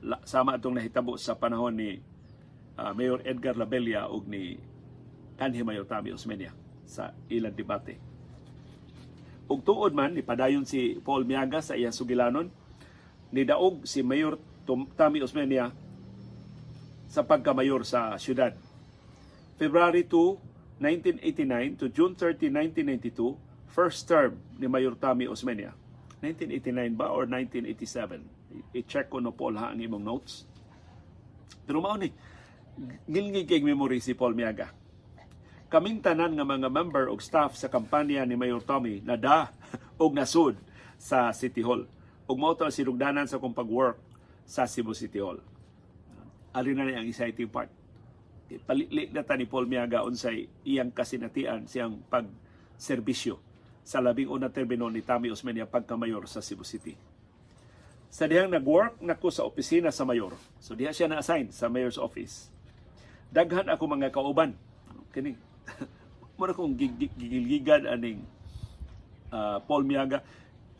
La, 0.06 0.20
sama 0.24 0.56
atong 0.56 0.76
nahitabo 0.76 1.20
sa 1.20 1.36
panahon 1.36 1.72
ni 1.72 2.00
uh, 2.80 2.92
Mayor 2.96 3.20
Edgar 3.28 3.56
Labella 3.58 4.08
ug 4.08 4.24
ni 4.24 4.56
kanhi 5.36 5.60
Mayor 5.60 5.84
Tami 5.84 6.16
Osmeña 6.16 6.65
sa 6.86 7.12
ilang 7.28 7.52
debate. 7.52 7.98
Ug 9.46 9.62
tuod 9.62 9.94
man 9.94 10.14
ni 10.14 10.22
padayon 10.26 10.66
si 10.66 10.98
Paul 11.02 11.22
Miaga 11.22 11.62
sa 11.62 11.78
iyang 11.78 11.94
sugilanon 11.94 12.50
ni 13.30 13.42
daog 13.46 13.86
si 13.86 14.02
Mayor 14.02 14.38
Tami 14.66 15.22
Osmeña 15.22 15.70
sa 17.06 17.22
pagkamayor 17.22 17.86
sa 17.86 18.18
syudad. 18.18 18.54
February 19.54 20.02
2, 20.02 20.82
1989 20.82 21.80
to 21.80 21.86
June 21.94 22.18
30, 22.18 22.50
1992, 22.82 23.38
first 23.70 24.10
term 24.10 24.42
ni 24.58 24.66
Mayor 24.66 24.98
Tami 24.98 25.30
Osmeña. 25.30 25.74
1989 26.22 26.98
ba 26.98 27.06
or 27.14 27.30
1987? 27.30 28.74
I-check 28.74 29.06
ko 29.06 29.22
no 29.22 29.30
Paul 29.30 29.54
ha 29.62 29.70
ang 29.70 29.78
imong 29.78 30.02
notes. 30.02 30.42
Pero 31.62 31.78
mao 31.78 31.94
ni 31.94 32.10
ngilngig 33.06 33.46
kay 33.46 33.62
memory 33.62 34.02
si 34.02 34.12
Paul 34.12 34.34
Miaga 34.34 34.85
kaming 35.66 35.98
tanan 35.98 36.38
nga 36.38 36.46
mga 36.46 36.70
member 36.70 37.10
og 37.10 37.18
staff 37.18 37.58
sa 37.58 37.66
kampanya 37.66 38.22
ni 38.22 38.38
Mayor 38.38 38.62
Tommy 38.62 39.02
nada 39.02 39.50
og 39.98 40.14
nasud 40.18 40.54
sa 40.94 41.34
City 41.34 41.62
Hall. 41.62 41.86
Ug 42.26 42.38
mao 42.38 42.54
to 42.54 42.66
sinugdanan 42.70 43.26
sa 43.26 43.38
kong 43.38 43.54
pag-work 43.54 43.98
sa 44.46 44.66
Cebu 44.66 44.94
City 44.94 45.18
Hall. 45.18 45.42
Ali 46.54 46.72
na 46.72 46.86
ang 46.86 47.06
exciting 47.06 47.50
part. 47.50 47.70
Palili 48.62 49.10
na 49.10 49.26
ta 49.26 49.34
ni 49.34 49.46
Paul 49.46 49.66
Miaga 49.66 50.06
unsay 50.06 50.46
iyang 50.62 50.94
kasinatian 50.94 51.66
siyang 51.66 51.98
pagserbisyo 52.06 53.42
sa 53.82 53.98
labing 53.98 54.30
una 54.30 54.50
termino 54.50 54.86
ni 54.86 55.02
Tami 55.02 55.30
Osmeña 55.34 55.66
pagkamayor 55.66 56.30
sa 56.30 56.42
Cebu 56.42 56.62
City. 56.62 56.94
Sa 58.06 58.30
dihang 58.30 58.54
nag-work 58.54 59.02
nako 59.02 59.34
sa 59.34 59.42
opisina 59.42 59.90
sa 59.90 60.06
mayor, 60.06 60.30
so 60.62 60.78
diha 60.78 60.94
siya 60.94 61.10
na-assign 61.10 61.50
sa 61.50 61.66
mayor's 61.66 61.98
office. 61.98 62.54
Daghan 63.34 63.66
ako 63.66 63.90
mga 63.90 64.14
kauban. 64.14 64.54
Kini 65.10 65.45
mura 66.38 66.52
kong 66.52 66.76
gigilgigan 66.76 67.88
aning 67.88 68.20
uh, 69.32 69.58
Paul 69.64 69.88
Miaga. 69.88 70.20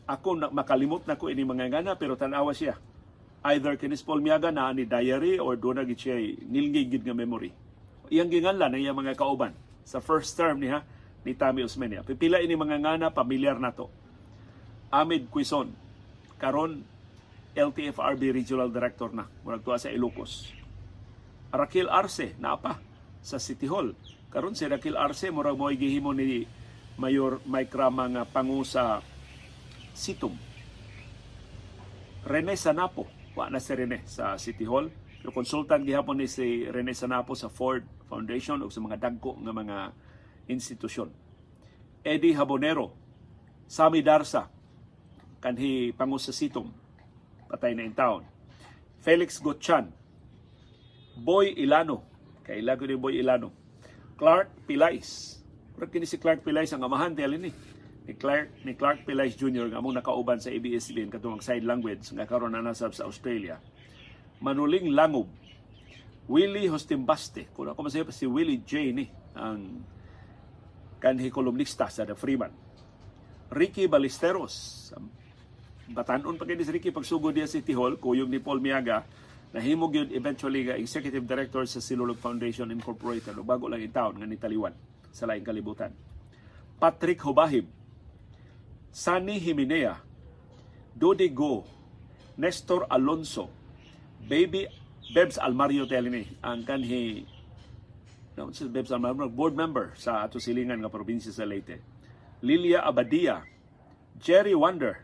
Ako 0.06 0.38
na, 0.38 0.46
makalimot 0.52 1.02
na 1.08 1.18
ko 1.18 1.26
ini 1.26 1.42
mga 1.42 1.66
ngana 1.72 1.92
pero 1.98 2.14
tanawa 2.14 2.54
siya 2.54 2.78
either 3.54 3.74
kinis 3.78 4.02
Paul 4.02 4.22
Miaga 4.22 4.50
na 4.50 4.70
ni 4.74 4.86
diary 4.86 5.38
or 5.38 5.54
doon 5.54 5.82
na 5.82 5.86
siya 5.86 6.18
nilngigid 6.46 7.02
nga 7.06 7.14
memory. 7.14 7.50
Iyang 8.10 8.30
ginganlan 8.30 8.70
na 8.70 8.78
iyang 8.78 8.98
mga 8.98 9.18
kauban 9.18 9.54
sa 9.86 10.02
first 10.02 10.34
term 10.34 10.62
niya 10.62 10.82
ni 11.26 11.34
Tami 11.34 11.66
Osmeña. 11.66 12.06
Pipila 12.06 12.38
ini 12.38 12.54
mga 12.54 12.78
ngana 12.82 13.06
pamilyar 13.10 13.58
nato. 13.58 13.90
Amid 14.94 15.26
Quizon, 15.30 15.74
karon 16.38 16.86
LTFRB 17.56 18.30
Regional 18.30 18.70
Director 18.70 19.10
na, 19.10 19.26
murag 19.42 19.66
tuwa 19.66 19.80
sa 19.80 19.90
Ilocos. 19.90 20.54
Rakil 21.50 21.90
Arce, 21.90 22.38
naapa 22.38 22.78
sa 23.24 23.42
City 23.42 23.66
Hall. 23.66 23.90
Karon 24.36 24.52
si 24.52 24.68
Rakil 24.68 25.00
Arce, 25.00 25.32
murag 25.32 25.56
mo 25.56 25.72
gihimo 25.72 26.12
ni 26.12 26.44
Mayor 27.00 27.40
Mike 27.48 27.72
Rama 27.72 28.04
nga 28.04 28.28
pangu 28.28 28.60
sa 28.68 29.00
Situm. 29.96 30.36
Rene 32.20 32.52
Sanapo, 32.52 33.08
wa 33.32 33.48
na 33.48 33.64
si 33.64 33.72
Rene 33.72 34.04
sa 34.04 34.36
City 34.36 34.68
Hall. 34.68 34.92
Pero 35.24 35.32
consultant 35.32 35.80
gihapon 35.80 36.20
ni 36.20 36.28
si 36.28 36.68
Rene 36.68 36.92
Sanapo 36.92 37.32
sa 37.32 37.48
Ford 37.48 37.80
Foundation 38.12 38.60
o 38.60 38.68
sa 38.68 38.84
mga 38.84 39.08
dagko 39.08 39.40
nga 39.40 39.56
mga 39.56 39.76
institusyon. 40.52 41.08
Eddie 42.04 42.36
Habonero, 42.36 42.92
Sami 43.64 44.04
Darsa, 44.04 44.52
kanhi 45.40 45.96
pangu 45.96 46.20
sa 46.20 46.36
Sitom, 46.36 46.68
patay 47.48 47.72
na 47.72 47.88
in 47.88 47.96
town. 47.96 48.20
Felix 49.00 49.40
Gotchan, 49.40 49.88
Boy 51.16 51.56
Ilano, 51.56 52.04
kay 52.44 52.60
lago 52.60 52.84
ni 52.84 53.00
Boy 53.00 53.16
Ilano. 53.16 53.64
Clark 54.16 54.48
Pilais, 54.64 55.36
Pero 55.76 55.92
kini 55.92 56.08
si 56.08 56.16
Clark 56.16 56.40
Pilais 56.40 56.72
ang 56.72 56.80
amahan 56.80 57.12
dili 57.12 57.36
ni 57.36 57.50
ni 58.06 58.14
Clark 58.16 58.64
ni 58.64 58.72
Clark 58.72 59.04
Pilais 59.04 59.36
Jr. 59.36 59.68
nga 59.68 59.82
among 59.82 59.92
nakauban 59.92 60.40
sa 60.40 60.48
ABS-CBN 60.48 61.12
katong 61.12 61.42
side 61.44 61.66
language 61.66 62.06
nga 62.16 62.24
karon 62.24 62.54
na 62.54 62.64
nasab 62.64 62.96
sa 62.96 63.04
Australia. 63.04 63.60
Manuling 64.40 64.94
Langob, 64.94 65.28
Willie 66.30 66.70
Hostimbaste, 66.70 67.50
kung 67.52 67.68
ako 67.68 67.90
masaya 67.90 68.08
si 68.14 68.24
Willie 68.24 68.62
J 68.62 68.94
ni 68.94 69.04
ang 69.36 69.84
kanhi 71.02 71.28
kolumnista 71.28 71.90
sa 71.92 72.08
The 72.08 72.16
Freeman. 72.16 72.54
Ricky 73.52 73.86
Ballesteros, 73.86 74.90
batanon 75.92 76.34
pa 76.34 76.48
kay 76.48 76.58
si 76.62 76.72
Ricky 76.72 76.90
pagsugod 76.90 77.36
diya 77.36 77.46
City 77.46 77.74
Hall, 77.76 78.00
kuyog 78.00 78.30
ni 78.30 78.42
Paul 78.42 78.58
Miaga, 78.58 79.06
nahimog 79.54 79.94
yun 79.94 80.08
eventually 80.10 80.66
nga 80.66 80.78
executive 80.78 81.26
director 81.26 81.62
sa 81.66 81.78
Silulog 81.78 82.18
Foundation 82.18 82.70
Incorporated 82.70 83.38
o 83.38 83.46
bago 83.46 83.70
lang 83.70 83.82
in 83.82 83.92
town 83.92 84.18
nga 84.18 84.26
nitaliwan 84.26 84.74
sa 85.14 85.26
laing 85.26 85.46
kalibutan. 85.46 85.94
Patrick 86.76 87.22
Hobahib, 87.24 87.64
Sunny 88.92 89.40
Himinea, 89.40 89.96
Dodi 90.92 91.32
Go, 91.32 91.64
Nestor 92.36 92.84
Alonso, 92.92 93.48
Baby 94.20 94.68
Bebs 95.14 95.40
Almario 95.40 95.88
Telini, 95.88 96.26
ang 96.44 96.66
kanhi 96.66 97.24
no, 98.36 98.52
si 98.52 98.68
Bebs 98.68 98.92
Almario, 98.92 99.32
board 99.32 99.56
member 99.56 99.96
sa 99.96 100.26
ato 100.26 100.36
silingan 100.36 100.82
nga 100.84 100.92
probinsya 100.92 101.32
sa 101.32 101.48
Leyte. 101.48 101.80
Lilia 102.44 102.84
Abadia, 102.84 103.40
Jerry 104.20 104.52
Wonder. 104.52 105.00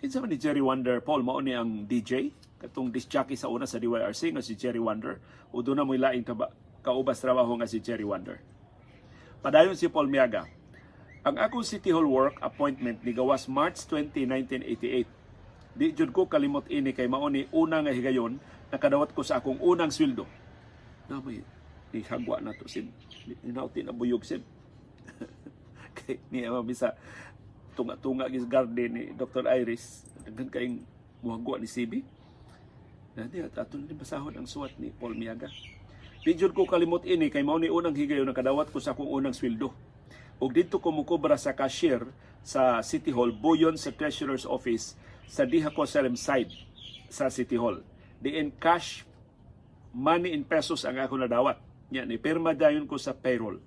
Kinsa 0.00 0.18
man 0.18 0.32
ni 0.32 0.38
Jerry 0.40 0.58
Wonder, 0.58 0.98
Paul, 0.98 1.22
mao 1.22 1.38
ni 1.38 1.54
ang 1.54 1.86
DJ, 1.86 2.34
katong 2.60 2.92
disc 2.92 3.08
jockey 3.08 3.34
sa 3.34 3.48
una 3.48 3.64
sa 3.64 3.80
DYRC 3.80 4.36
nga 4.36 4.44
si 4.44 4.52
Jerry 4.54 4.78
Wonder, 4.78 5.16
o 5.48 5.64
doon 5.64 5.80
na 5.80 5.88
mo 5.88 5.96
laing 5.96 6.28
kaubas 6.84 7.18
trabaho 7.18 7.56
nga 7.56 7.66
si 7.66 7.80
Jerry 7.80 8.04
Wonder. 8.04 8.38
Padayon 9.40 9.72
si 9.72 9.88
Paul 9.88 10.12
Miaga, 10.12 10.44
ang 11.24 11.36
akong 11.36 11.64
City 11.64 11.92
Hall 11.92 12.08
work 12.08 12.36
appointment 12.40 13.00
ni 13.04 13.12
gawas 13.16 13.48
March 13.48 13.84
20, 13.88 14.28
1988. 14.28 15.76
Di 15.76 15.92
jud 15.96 16.12
ko 16.12 16.24
kalimot 16.28 16.64
ini 16.68 16.92
kay 16.96 17.08
mao 17.08 17.28
ni 17.28 17.44
una 17.52 17.80
nga 17.80 17.92
higayon 17.92 18.36
nakadawat 18.72 19.12
ko 19.12 19.20
sa 19.20 19.40
akong 19.40 19.60
unang 19.60 19.92
sweldo. 19.92 20.24
Na 21.08 21.20
may 21.20 21.44
ni 21.92 22.00
hagwa 22.04 22.40
na 22.40 22.56
to 22.56 22.64
sin. 22.68 22.88
Ni 23.44 23.52
nauti 23.52 23.84
na 23.84 23.92
buyog 23.92 24.24
sin. 24.24 24.40
kay 25.96 26.20
ni 26.32 26.44
ama 26.44 26.64
bisa 26.64 26.96
tunga-tunga 27.76 28.28
gis 28.32 28.48
garden 28.48 28.90
ni 28.92 29.04
Dr. 29.12 29.44
Iris 29.48 30.04
daghan 30.24 30.48
kaing 30.48 30.76
muhagwa 31.20 31.60
ni 31.60 31.68
CB. 31.68 32.00
Dati 33.20 33.36
at 33.44 33.52
aton 33.52 33.84
ni 33.84 33.92
basahon 33.92 34.32
ang 34.32 34.48
suwat 34.48 34.80
ni 34.80 34.88
Paul 34.88 35.12
Miaga. 35.12 35.52
Di 36.24 36.32
ko 36.40 36.64
kalimot 36.64 37.04
ini 37.04 37.28
kay 37.28 37.44
mao 37.44 37.60
ni 37.60 37.68
unang 37.68 37.92
higayon 37.92 38.24
nakadawat 38.24 38.72
ko 38.72 38.80
sa 38.80 38.96
akong 38.96 39.12
unang 39.12 39.36
sweldo 39.36 39.76
ug 40.40 40.48
dito 40.56 40.80
ko 40.80 40.88
mukobra 40.88 41.36
sa 41.36 41.52
cashier 41.52 42.00
sa 42.40 42.80
City 42.80 43.12
Hall 43.12 43.28
buyon 43.36 43.76
sa 43.76 43.92
treasurer's 43.92 44.48
office 44.48 44.96
sa 45.28 45.44
diha 45.44 45.68
ko 45.68 45.84
Salem 45.84 46.16
side 46.16 46.48
sa 47.12 47.28
City 47.28 47.60
Hall. 47.60 47.84
Diin 48.24 48.56
cash 48.56 49.04
money 49.92 50.32
in 50.32 50.48
pesos 50.48 50.88
ang 50.88 50.96
ako 50.96 51.20
nadawat. 51.20 51.60
Nya 51.92 52.08
ni 52.08 52.16
pirma 52.16 52.56
dayon 52.56 52.88
ko 52.88 52.96
sa 52.96 53.12
payroll. 53.12 53.60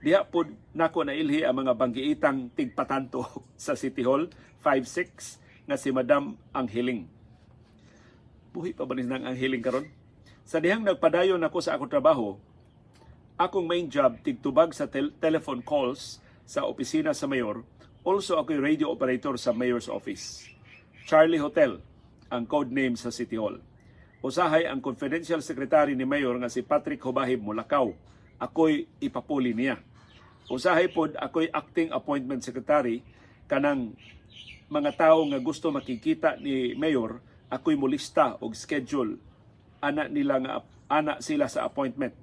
Diha 0.00 0.24
pod 0.24 0.48
nako 0.72 1.04
na 1.04 1.12
ilhi 1.12 1.44
ang 1.44 1.60
mga 1.60 1.76
banggiitang 1.76 2.48
tigpatanto 2.56 3.44
sa 3.60 3.76
City 3.76 4.00
Hall 4.08 4.32
56 4.64 5.68
nga 5.68 5.76
si 5.76 5.92
Madam 5.92 6.40
Angheling. 6.56 7.15
Buhi 8.56 8.72
pa 8.72 8.88
ba 8.88 8.96
ni 8.96 9.04
nang 9.04 9.20
Angheling 9.20 9.60
karon? 9.60 9.84
Sa 10.48 10.64
dihang 10.64 10.80
nagpadayon 10.80 11.44
ako 11.44 11.60
sa 11.60 11.76
akong 11.76 11.92
trabaho, 11.92 12.40
akong 13.36 13.68
main 13.68 13.84
job 13.92 14.16
tigtubag 14.24 14.72
sa 14.72 14.88
tel- 14.88 15.12
telephone 15.20 15.60
calls 15.60 16.24
sa 16.48 16.64
opisina 16.64 17.12
sa 17.12 17.28
mayor. 17.28 17.60
Also 18.00 18.40
ako 18.40 18.56
radio 18.56 18.88
operator 18.88 19.36
sa 19.36 19.52
mayor's 19.52 19.92
office. 19.92 20.48
Charlie 21.04 21.36
Hotel 21.36 21.76
ang 22.32 22.48
code 22.48 22.72
name 22.72 22.96
sa 22.96 23.12
City 23.12 23.36
Hall. 23.36 23.60
Usahay 24.24 24.64
ang 24.64 24.80
confidential 24.80 25.44
secretary 25.44 25.92
ni 25.92 26.08
mayor 26.08 26.40
nga 26.40 26.48
si 26.48 26.64
Patrick 26.64 27.04
Hobahib 27.04 27.44
Mulakaw. 27.44 27.92
Ako'y 28.40 28.88
ipapuli 29.04 29.52
niya. 29.52 29.84
Usahay 30.48 30.88
pod 30.88 31.12
ako'y 31.12 31.52
acting 31.52 31.92
appointment 31.92 32.40
secretary 32.40 33.04
kanang 33.52 33.92
mga 34.72 34.96
tao 34.96 35.28
nga 35.28 35.44
gusto 35.44 35.68
makikita 35.68 36.40
ni 36.40 36.72
mayor 36.72 37.20
ako'y 37.50 37.78
mulista 37.78 38.34
og 38.42 38.58
schedule. 38.58 39.18
Ana 39.78 40.10
nila 40.10 40.42
nga 40.42 40.52
ana 40.90 41.18
sila 41.22 41.46
sa 41.46 41.66
appointment. 41.66 42.14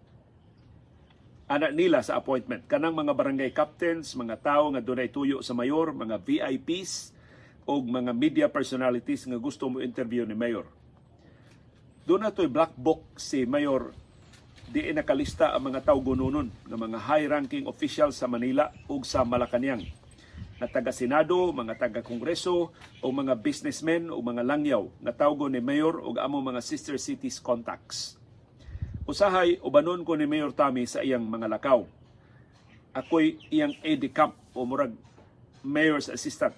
Ana 1.47 1.71
nila 1.71 2.03
sa 2.03 2.19
appointment. 2.19 2.65
Kanang 2.67 2.95
mga 2.95 3.13
barangay 3.15 3.51
captains 3.51 4.15
mga 4.15 4.39
tao 4.41 4.71
nga 4.73 4.83
dunay 4.83 5.11
tuyo 5.11 5.39
sa 5.43 5.55
mayor 5.55 5.91
mga 5.95 6.19
VIPs 6.23 7.15
o 7.63 7.79
mga 7.79 8.11
media 8.11 8.47
personalities 8.51 9.23
nga 9.23 9.39
gusto 9.39 9.71
mo 9.71 9.79
interview 9.79 10.27
ni 10.27 10.35
mayor. 10.35 10.67
Doon 12.03 12.27
na 12.27 12.35
to'y 12.35 12.51
black 12.51 12.75
book 12.75 13.15
si 13.15 13.47
mayor. 13.47 13.95
Di 14.67 14.91
nakalista 14.91 15.55
ang 15.55 15.71
mga 15.71 15.87
tao 15.87 15.99
gununon 16.03 16.51
ng 16.51 16.79
mga 16.79 16.99
high-ranking 16.99 17.69
officials 17.69 18.19
sa 18.19 18.27
Manila 18.27 18.73
ug 18.89 19.07
sa 19.07 19.23
Malacañang 19.23 20.02
na 20.63 20.71
taga-senado, 20.71 21.51
mga 21.51 21.75
taga-kongreso 21.75 22.71
o 23.03 23.07
mga 23.11 23.35
businessmen 23.35 24.07
o 24.07 24.23
mga 24.23 24.47
langyaw 24.47 24.87
na 25.03 25.11
tawgo 25.11 25.51
ni 25.51 25.59
mayor 25.59 25.99
ug 25.99 26.15
amo 26.15 26.39
mga 26.39 26.63
sister 26.63 26.95
cities 26.95 27.43
contacts 27.43 28.23
Usahay 29.03 29.59
ubanon 29.59 30.07
ko 30.07 30.15
ni 30.15 30.23
Mayor 30.23 30.55
Tami 30.55 30.87
sa 30.87 31.03
iyang 31.03 31.27
mga 31.27 31.51
lakaw. 31.51 31.83
Ako'y 32.95 33.35
iyang 33.51 33.75
aide 33.83 34.07
camp 34.15 34.31
o 34.55 34.63
murag 34.63 34.95
mayor's 35.59 36.07
assistant. 36.07 36.55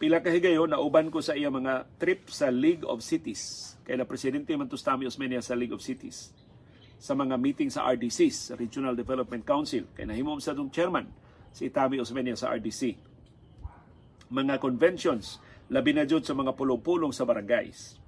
Pila 0.00 0.24
ka 0.24 0.32
higayon 0.32 0.72
na 0.72 0.80
uban 0.80 1.12
ko 1.12 1.20
sa 1.20 1.36
iyang 1.36 1.60
mga 1.60 1.84
trip 2.00 2.32
sa 2.32 2.48
League 2.48 2.88
of 2.88 3.04
Cities. 3.04 3.76
Kay 3.84 4.00
na 4.00 4.08
presidente 4.08 4.56
man 4.56 4.72
Tami 4.72 5.04
Osmeña 5.04 5.44
sa 5.44 5.52
League 5.52 5.76
of 5.76 5.84
Cities. 5.84 6.32
Sa 6.96 7.12
mga 7.12 7.36
meeting 7.36 7.68
sa 7.68 7.84
RDCs, 7.92 8.56
Regional 8.56 8.96
Development 8.96 9.44
Council. 9.44 9.84
Kay 9.92 10.08
nahimom 10.08 10.40
sa 10.40 10.56
itong 10.56 10.72
chairman 10.72 11.12
si 11.52 11.68
Tami 11.68 12.00
Osmeña 12.00 12.40
sa 12.40 12.56
RDC. 12.56 13.09
Mga 14.30 14.62
conventions, 14.62 15.42
labi 15.66 15.92
na 15.92 16.06
sa 16.06 16.34
mga 16.34 16.54
pulong-pulong 16.54 17.10
sa 17.10 17.26
barangays 17.26 18.00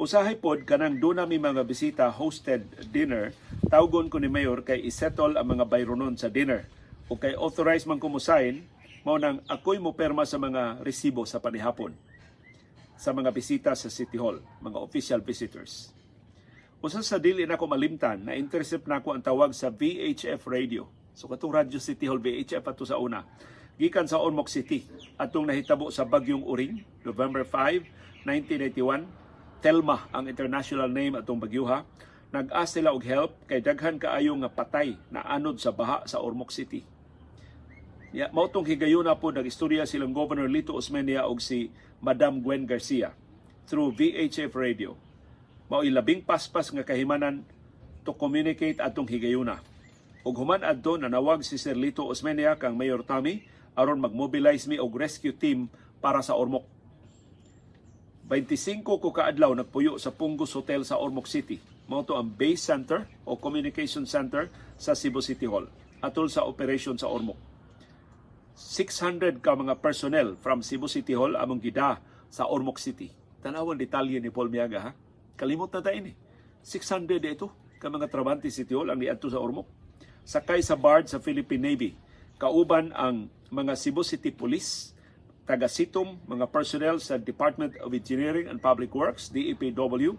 Usahay 0.00 0.32
pod 0.40 0.64
kanang 0.64 0.96
duna 0.96 1.28
mi 1.28 1.36
mga 1.36 1.60
bisita 1.60 2.08
hosted 2.08 2.64
dinner, 2.88 3.36
tawgon 3.68 4.08
ko 4.08 4.16
ni 4.16 4.32
Mayor 4.32 4.64
kay 4.64 4.80
isettle 4.80 5.36
ang 5.36 5.52
mga 5.52 5.68
bayronon 5.68 6.16
sa 6.16 6.32
dinner. 6.32 6.64
O 7.12 7.20
kay 7.20 7.36
authorize 7.36 7.84
man 7.84 8.00
kumusain, 8.00 8.64
mao 9.04 9.20
nang 9.20 9.44
ako'y 9.44 9.76
mo 9.76 9.92
perma 9.92 10.24
sa 10.24 10.40
mga 10.40 10.80
resibo 10.80 11.28
sa 11.28 11.36
panihapon 11.36 11.92
sa 12.96 13.12
mga 13.12 13.28
bisita 13.28 13.76
sa 13.76 13.92
City 13.92 14.16
Hall, 14.16 14.40
mga 14.64 14.80
official 14.80 15.20
visitors. 15.20 15.92
Usa 16.80 17.04
sa 17.04 17.20
dili 17.20 17.44
na 17.44 17.60
ko 17.60 17.68
malimtan 17.68 18.24
na 18.24 18.36
intercept 18.36 18.88
na 18.88 19.04
ako 19.04 19.16
ang 19.16 19.24
tawag 19.24 19.52
sa 19.52 19.68
VHF 19.68 20.48
radio. 20.48 20.88
So 21.12 21.28
katong 21.28 21.60
Radio 21.60 21.76
City 21.76 22.08
Hall 22.08 22.24
VHF 22.24 22.64
ato 22.64 22.88
sa 22.88 22.96
una. 22.96 23.20
Gikan 23.80 24.04
sa 24.04 24.20
Ormoc 24.20 24.52
City 24.52 24.84
atong 25.16 25.48
nahitabo 25.48 25.88
sa 25.88 26.04
Bagyong 26.04 26.44
Uring, 26.44 26.84
November 27.00 27.48
5, 27.48 28.28
1981. 28.28 29.08
Telma 29.64 30.04
ang 30.12 30.28
international 30.28 30.92
name 30.92 31.16
atong 31.16 31.40
bagyuha. 31.40 31.88
Nag-ask 32.28 32.76
sila 32.76 32.92
og 32.92 33.00
help 33.08 33.32
kay 33.48 33.64
daghan 33.64 33.96
kaayo 33.96 34.36
nga 34.36 34.52
patay 34.52 35.00
na 35.08 35.24
anod 35.24 35.56
sa 35.56 35.72
baha 35.72 36.04
sa 36.04 36.20
Ormoc 36.20 36.52
City. 36.52 36.84
Ya, 38.12 38.28
mao 38.36 38.52
tong 38.52 38.68
higayuna 38.68 39.16
po 39.16 39.32
nag-istorya 39.32 39.88
silang 39.88 40.12
Governor 40.12 40.52
Lito 40.52 40.76
Osmeña 40.76 41.24
og 41.24 41.40
si 41.40 41.72
Madam 42.04 42.44
Gwen 42.44 42.68
Garcia 42.68 43.16
through 43.64 43.96
VHF 43.96 44.52
radio 44.60 44.92
mao 45.72 45.80
labing 45.80 46.20
paspas 46.20 46.68
nga 46.68 46.84
kahimanan 46.84 47.48
to 48.04 48.12
communicate 48.12 48.76
atong 48.76 49.08
higayuna. 49.08 49.64
Ug 50.20 50.36
human 50.36 50.68
adto 50.68 51.00
nanawag 51.00 51.40
si 51.40 51.56
Sir 51.56 51.80
Lito 51.80 52.04
Osmeña 52.04 52.60
kang 52.60 52.76
Mayor 52.76 53.00
Tommy 53.00 53.48
aron 53.74 54.02
mag-mobilize 54.02 54.66
mi 54.66 54.78
og 54.78 54.94
rescue 54.96 55.34
team 55.34 55.70
para 56.00 56.24
sa 56.24 56.34
Ormoc. 56.38 56.66
25 58.30 58.86
ko 58.86 59.10
kaadlaw 59.10 59.50
nagpuyo 59.58 59.98
sa 59.98 60.14
Punggos 60.14 60.54
Hotel 60.54 60.86
sa 60.86 61.02
Ormoc 61.02 61.26
City. 61.26 61.58
Mao 61.90 62.06
to 62.06 62.14
ang 62.14 62.30
base 62.30 62.62
center 62.62 63.10
o 63.26 63.34
communication 63.34 64.06
center 64.06 64.46
sa 64.78 64.94
Cebu 64.94 65.18
City 65.18 65.50
Hall 65.50 65.66
atol 65.98 66.30
sa 66.30 66.46
operation 66.46 66.94
sa 66.94 67.10
Ormoc. 67.10 67.36
600 68.54 69.42
ka 69.42 69.58
mga 69.58 69.82
personnel 69.82 70.38
from 70.38 70.62
Cebu 70.62 70.86
City 70.86 71.16
Hall 71.16 71.34
among 71.34 71.58
gida 71.58 71.98
sa 72.30 72.46
Ormoc 72.46 72.78
City. 72.78 73.10
Tanawon 73.42 73.74
detalye 73.74 74.22
ni 74.22 74.30
Paul 74.30 74.52
Miaga 74.52 74.78
ha 74.78 74.92
Kalimot 75.40 75.72
na 75.72 75.80
tayo 75.80 75.96
ni. 76.04 76.12
600 76.60 77.16
ito 77.24 77.48
ka 77.80 77.88
mga 77.88 78.12
trabante 78.12 78.52
City 78.52 78.76
Hall 78.76 78.92
ang 78.92 79.00
niadto 79.00 79.32
sa 79.32 79.40
Ormoc. 79.40 79.64
Sakay 80.28 80.60
sa 80.60 80.76
BARD 80.76 81.08
sa 81.08 81.16
Philippine 81.16 81.64
Navy. 81.64 81.90
Kauban 82.36 82.92
ang 82.92 83.32
mga 83.50 83.74
Cebu 83.74 84.06
City 84.06 84.30
Police, 84.30 84.94
taga 85.42 85.66
Sitom, 85.66 86.14
mga 86.22 86.46
personnel 86.46 87.02
sa 87.02 87.18
Department 87.18 87.74
of 87.82 87.90
Engineering 87.90 88.46
and 88.46 88.62
Public 88.62 88.94
Works, 88.94 89.26
DEPW, 89.26 90.14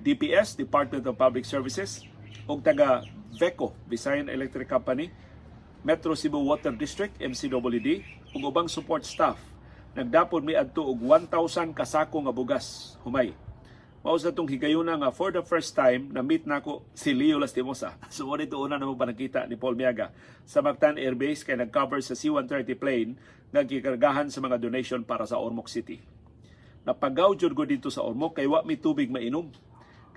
DPS, 0.00 0.56
Department 0.56 1.04
of 1.04 1.14
Public 1.20 1.44
Services, 1.44 2.08
ug 2.48 2.64
taga 2.64 3.04
VECO, 3.36 3.76
Visayan 3.84 4.32
Electric 4.32 4.64
Company, 4.64 5.12
Metro 5.84 6.16
Cebu 6.16 6.40
Water 6.40 6.72
District, 6.72 7.12
MCWD, 7.20 8.00
ug 8.32 8.40
ubang 8.48 8.68
support 8.72 9.04
staff. 9.04 9.36
Nagdapod 9.92 10.40
mi 10.40 10.56
adto 10.56 10.80
og 10.80 10.96
1,000 11.04 11.76
kasako 11.76 12.24
nga 12.24 12.32
bugas 12.32 12.96
humay 13.04 13.36
mao 14.00 14.16
sa 14.16 14.32
tong 14.32 14.48
higayuna 14.48 14.96
nga 14.96 15.12
for 15.12 15.28
the 15.28 15.44
first 15.44 15.76
time 15.76 16.08
na 16.08 16.24
meet 16.24 16.48
nako 16.48 16.80
si 16.96 17.12
Leo 17.12 17.36
Lastimosa. 17.36 18.00
So 18.14 18.24
mo 18.24 18.32
dito 18.40 18.56
una 18.56 18.80
namo 18.80 18.96
panakita 18.96 19.44
ni 19.44 19.60
Paul 19.60 19.76
Miaga 19.76 20.08
sa 20.48 20.64
Mactan 20.64 20.96
Air 20.96 21.12
kay 21.20 21.56
nag-cover 21.56 22.00
sa 22.00 22.16
C-130 22.16 22.80
plane 22.80 23.20
nga 23.52 23.60
gikargahan 23.60 24.32
sa 24.32 24.40
mga 24.40 24.56
donation 24.56 25.04
para 25.04 25.28
sa 25.28 25.36
Ormoc 25.36 25.68
City. 25.68 26.00
Napagaw 26.88 27.36
jud 27.36 27.52
ko 27.52 27.68
dito 27.68 27.92
sa 27.92 28.00
Ormoc 28.00 28.40
kay 28.40 28.48
wa 28.48 28.64
mi 28.64 28.80
tubig 28.80 29.12
mainom. 29.12 29.52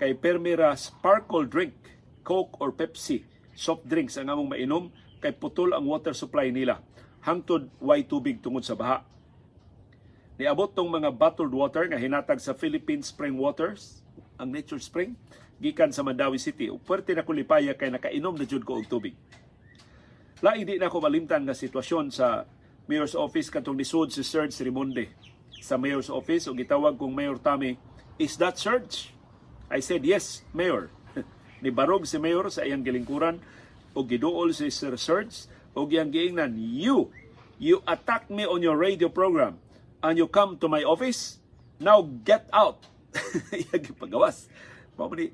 Kay 0.00 0.16
permira 0.16 0.72
sparkle 0.74 1.44
drink, 1.44 1.76
Coke 2.24 2.56
or 2.64 2.72
Pepsi, 2.72 3.20
soft 3.52 3.84
drinks 3.84 4.16
ang 4.16 4.32
among 4.32 4.48
mainom 4.48 4.88
kay 5.20 5.36
putol 5.36 5.76
ang 5.76 5.84
water 5.84 6.16
supply 6.16 6.48
nila. 6.48 6.80
Hangtod 7.20 7.68
way 7.84 8.08
tubig 8.08 8.40
tungod 8.40 8.64
sa 8.64 8.80
baha 8.80 9.13
Niabot 10.34 10.66
tong 10.66 10.90
mga 10.90 11.14
bottled 11.14 11.54
water 11.54 11.86
nga 11.86 11.94
hinatag 11.94 12.42
sa 12.42 12.58
Philippine 12.58 13.06
Spring 13.06 13.38
Waters, 13.38 14.02
ang 14.34 14.50
Nature 14.50 14.82
Spring, 14.82 15.14
gikan 15.62 15.94
sa 15.94 16.02
Mandawi 16.02 16.42
City. 16.42 16.66
Ug 16.66 16.82
puwerte 16.82 17.14
na 17.14 17.22
kulipaya 17.22 17.70
kay 17.78 17.86
nakainom 17.86 18.34
na 18.34 18.42
jud 18.42 18.66
ko 18.66 18.82
og 18.82 18.90
tubig. 18.90 19.14
Lain 20.42 20.66
di 20.66 20.74
na 20.74 20.90
ko 20.90 20.98
malimtan 20.98 21.46
nga 21.46 21.54
sitwasyon 21.54 22.10
sa 22.10 22.50
Mayor's 22.90 23.14
Office 23.14 23.46
katong 23.46 23.78
nisud 23.78 24.10
si 24.10 24.26
Serge 24.26 24.58
Rimonde 24.66 25.06
sa 25.62 25.78
Mayor's 25.78 26.10
Office 26.10 26.50
ug 26.50 26.58
gitawag 26.58 26.98
kong 26.98 27.14
Mayor 27.14 27.38
Tommy, 27.38 27.78
is 28.18 28.34
that 28.42 28.58
Serge? 28.58 29.14
I 29.70 29.78
said, 29.78 30.02
yes, 30.02 30.42
Mayor. 30.50 30.90
Nibarog 31.62 32.10
si 32.10 32.18
Mayor 32.18 32.50
sa 32.50 32.66
iyang 32.66 32.82
gilingkuran 32.82 33.38
ug 33.94 34.04
giduol 34.10 34.50
si 34.50 34.66
Sir 34.74 34.98
Serge 34.98 35.46
ug 35.78 35.94
iyang 35.94 36.10
giingnan, 36.10 36.58
you, 36.58 37.14
you 37.56 37.86
attack 37.86 38.26
me 38.26 38.42
on 38.42 38.58
your 38.60 38.74
radio 38.74 39.06
program 39.06 39.62
and 40.04 40.20
you 40.20 40.28
come 40.28 40.60
to 40.60 40.68
my 40.68 40.84
office, 40.84 41.40
now 41.80 42.04
get 42.04 42.44
out. 42.52 42.84
Iyang 43.56 43.88
gipagawas. 43.88 44.52
Mao 45.00 45.08
ni 45.16 45.32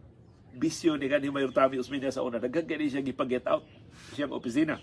bisyo 0.55 0.95
ni 0.95 1.11
kanhi 1.11 1.35
Mayor 1.35 1.51
Tavi 1.51 1.83
Usmeña 1.83 2.15
sa 2.15 2.23
una. 2.23 2.39
Daghang 2.39 2.71
kani 2.71 2.87
siya 2.87 3.03
gipag-get 3.03 3.51
out 3.51 3.67
siyang 4.15 4.31
opisina. 4.31 4.79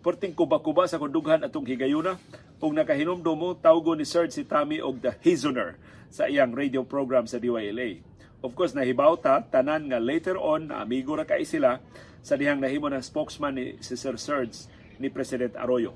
Porting 0.00 0.32
kuba-kuba 0.32 0.88
sa 0.88 0.96
kundughan 0.96 1.44
atong 1.44 1.68
higayuna 1.68 2.16
ug 2.58 2.72
nakahinumdum 2.72 3.36
mo 3.36 3.48
tawgo 3.52 3.92
ni 3.92 4.08
Sir 4.08 4.32
si 4.32 4.48
Tami 4.48 4.80
og 4.80 5.04
the 5.04 5.12
Hizoner 5.20 5.76
sa 6.08 6.24
iyang 6.24 6.56
radio 6.56 6.80
program 6.86 7.28
sa 7.28 7.36
DYLA. 7.36 8.00
Of 8.38 8.54
course, 8.54 8.72
nahibaw 8.72 9.18
ta, 9.18 9.42
tanan 9.42 9.90
nga 9.90 9.98
later 9.98 10.38
on, 10.38 10.70
na 10.70 10.86
amigo 10.86 11.18
ra 11.18 11.26
kay 11.26 11.42
sila 11.42 11.82
sa 12.22 12.38
dihang 12.38 12.62
nahimo 12.62 12.86
ng 12.86 13.02
spokesman 13.02 13.58
ni 13.58 13.66
si 13.82 13.98
Sir 13.98 14.14
Serge 14.14 14.70
ni 15.02 15.10
President 15.10 15.58
Arroyo. 15.58 15.92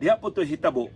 Diha 0.00 0.16
po 0.16 0.32
to 0.32 0.40
hitabo 0.40 0.88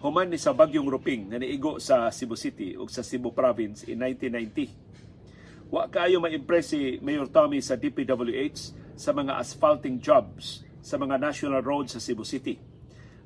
human 0.00 0.28
ni 0.28 0.36
sa 0.36 0.52
bagyong 0.52 0.88
Ruping 0.88 1.32
nga 1.32 1.38
niigo 1.40 1.80
sa 1.80 2.12
Cebu 2.12 2.36
City 2.36 2.76
ug 2.76 2.92
sa 2.92 3.00
Cebu 3.00 3.32
Province 3.32 3.88
in 3.88 3.96
1990. 4.04 5.72
Wa 5.72 5.88
kaayo 5.88 6.20
ma-impress 6.20 6.76
si 6.76 7.00
Mayor 7.00 7.26
Tommy 7.32 7.64
sa 7.64 7.74
DPWH 7.74 8.76
sa 8.94 9.10
mga 9.16 9.40
asphalting 9.40 9.98
jobs 9.98 10.62
sa 10.84 11.00
mga 11.00 11.18
national 11.18 11.64
roads 11.64 11.96
sa 11.96 12.00
Cebu 12.00 12.22
City. 12.22 12.60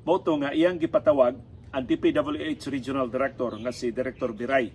Moto 0.01 0.33
nga 0.41 0.49
iyang 0.55 0.81
gipatawag 0.81 1.37
ang 1.71 1.83
DPWH 1.85 2.73
Regional 2.73 3.05
Director 3.07 3.53
nga 3.61 3.69
si 3.69 3.93
Director 3.93 4.33
Biray. 4.33 4.73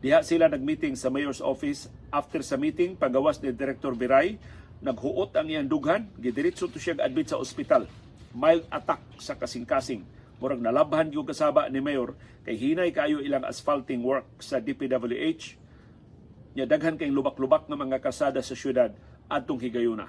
Diha 0.00 0.24
sila 0.24 0.48
nagmeeting 0.48 0.96
sa 0.96 1.12
Mayor's 1.12 1.44
Office. 1.44 1.92
After 2.08 2.40
sa 2.40 2.56
meeting, 2.56 2.96
pagawas 2.96 3.42
ni 3.44 3.52
Director 3.52 3.92
Biray, 3.92 4.40
naghuot 4.80 5.36
ang 5.36 5.46
iyang 5.52 5.68
dughan, 5.68 6.08
gidiretso 6.16 6.72
to 6.72 6.80
siya 6.80 6.96
admit 7.04 7.28
sa 7.28 7.36
ospital. 7.36 7.84
Mild 8.32 8.64
attack 8.72 9.04
sa 9.20 9.36
kasing-kasing 9.36 10.15
murag 10.36 10.60
nalabhan 10.60 11.08
yung 11.12 11.24
kasaba 11.24 11.68
ni 11.72 11.80
Mayor 11.80 12.12
kay 12.44 12.56
hinay 12.56 12.92
kayo 12.92 13.20
ilang 13.24 13.44
asphalting 13.48 14.04
work 14.04 14.28
sa 14.38 14.60
DPWH 14.60 15.56
nya 16.56 16.64
daghan 16.64 16.96
kay 16.96 17.12
lubak-lubak 17.12 17.68
nga 17.68 17.76
mga 17.76 18.00
kasada 18.00 18.40
sa 18.40 18.56
syudad 18.56 18.92
adtong 19.28 19.60
higayuna. 19.60 20.08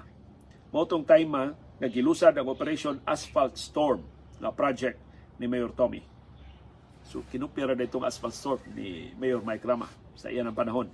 Motong 0.72 1.04
time 1.04 1.28
ma 1.28 1.44
nagilusad 1.80 2.36
ang 2.36 2.48
Operation 2.48 3.00
Asphalt 3.04 3.56
Storm 3.56 4.04
na 4.40 4.52
project 4.52 5.00
ni 5.36 5.46
Mayor 5.48 5.72
Tommy. 5.72 6.00
So 7.08 7.24
kinupira 7.24 7.72
na 7.72 7.88
itong 7.88 8.04
asphalt 8.04 8.36
storm 8.36 8.60
ni 8.76 9.16
Mayor 9.16 9.40
Mike 9.40 9.64
Rama 9.64 9.88
sa 10.12 10.28
iyan 10.28 10.52
ang 10.52 10.56
panahon. 10.56 10.92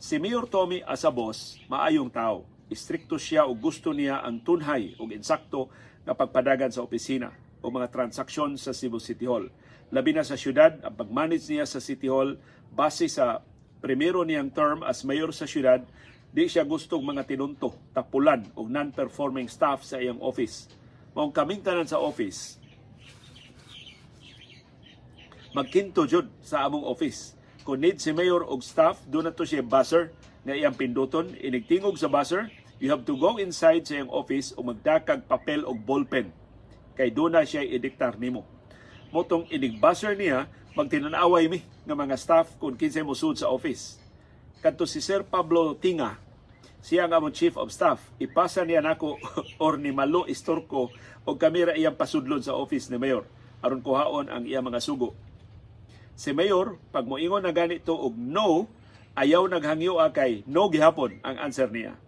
Si 0.00 0.16
Mayor 0.16 0.48
Tommy 0.48 0.80
as 0.84 1.04
a 1.04 1.12
boss, 1.12 1.60
maayong 1.68 2.08
tao. 2.08 2.48
Istrikto 2.72 3.20
siya 3.20 3.44
o 3.44 3.52
gusto 3.52 3.92
niya 3.92 4.24
ang 4.24 4.40
tunhay 4.40 4.96
o 4.96 5.04
insakto 5.12 5.68
nga 6.02 6.16
pagpadagan 6.16 6.72
sa 6.72 6.80
opisina 6.80 7.30
o 7.62 7.66
mga 7.72 7.88
transaksyon 7.92 8.60
sa 8.60 8.76
Cebu 8.76 9.00
City 9.00 9.24
Hall. 9.24 9.48
Labi 9.94 10.10
na 10.10 10.26
sa 10.26 10.34
syudad, 10.34 10.82
ang 10.82 10.94
pag-manage 10.94 11.46
niya 11.46 11.66
sa 11.66 11.78
City 11.78 12.10
Hall 12.10 12.36
base 12.74 13.06
sa 13.06 13.40
primero 13.78 14.26
niyang 14.26 14.50
term 14.50 14.82
as 14.82 15.06
mayor 15.06 15.30
sa 15.30 15.46
syudad, 15.46 15.84
di 16.34 16.50
siya 16.50 16.66
gustong 16.66 17.00
mga 17.00 17.24
tinunto, 17.24 17.72
tapulan 17.94 18.44
o 18.58 18.66
non-performing 18.66 19.46
staff 19.46 19.86
sa 19.86 20.02
iyang 20.02 20.20
office. 20.20 20.68
Maong 21.16 21.32
kaming 21.32 21.62
tanan 21.62 21.88
sa 21.88 22.02
office, 22.02 22.60
magkinto 25.56 26.04
jud 26.04 26.28
sa 26.44 26.66
among 26.68 26.84
office. 26.84 27.32
Kung 27.64 27.80
need 27.80 27.98
si 28.02 28.12
mayor 28.12 28.44
og 28.44 28.60
staff, 28.60 29.00
doon 29.08 29.30
na 29.30 29.34
to 29.34 29.48
siya 29.48 29.64
buzzer 29.64 30.12
nga 30.44 30.52
iyang 30.52 30.76
pinduton. 30.76 31.32
Inigtingog 31.40 31.96
sa 31.96 32.06
buzzer, 32.06 32.52
you 32.78 32.92
have 32.92 33.08
to 33.08 33.16
go 33.16 33.40
inside 33.40 33.88
sa 33.88 33.96
iyang 33.96 34.12
office 34.12 34.52
o 34.54 34.60
magdakag 34.60 35.24
papel 35.24 35.64
og 35.64 35.80
ballpen 35.82 36.30
kay 36.96 37.12
doon 37.12 37.36
na 37.36 37.44
siya 37.44 37.62
idiktar 37.62 38.16
nimo. 38.16 38.48
Motong 39.12 39.46
inigbuzzer 39.52 40.16
niya, 40.16 40.48
magtinanaway 40.72 41.46
mi 41.46 41.60
nga 41.86 41.94
mga 41.94 42.16
staff 42.16 42.56
kung 42.58 42.74
kinsay 42.74 43.04
mo 43.04 43.14
sa 43.14 43.52
office. 43.52 44.00
Kadto 44.64 44.88
si 44.88 45.04
Sir 45.04 45.22
Pablo 45.22 45.76
Tinga, 45.76 46.18
siya 46.80 47.06
nga 47.06 47.20
mo 47.20 47.28
chief 47.28 47.54
of 47.60 47.70
staff, 47.70 48.00
ipasa 48.16 48.64
niya 48.64 48.80
nako 48.80 49.20
or 49.62 49.76
ni 49.76 49.92
Malo 49.92 50.24
Istorko 50.24 50.90
o 51.22 51.30
kamera 51.36 51.76
iyang 51.76 51.94
pasudlon 51.94 52.40
sa 52.40 52.56
office 52.56 52.88
ni 52.88 52.96
Mayor 52.96 53.28
aron 53.64 53.82
kuhaon 53.82 54.30
ang 54.30 54.44
iyang 54.44 54.66
mga 54.66 54.78
sugo. 54.78 55.18
Si 56.16 56.32
Mayor, 56.32 56.80
pag 56.94 57.04
moingon 57.04 57.44
na 57.44 57.52
ganito 57.52 57.92
og 57.92 58.16
no, 58.16 58.70
ayaw 59.18 59.50
naghangyo 59.50 60.00
kay 60.14 60.46
no 60.48 60.70
gihapon 60.72 61.20
ang 61.26 61.36
answer 61.42 61.68
niya. 61.68 61.98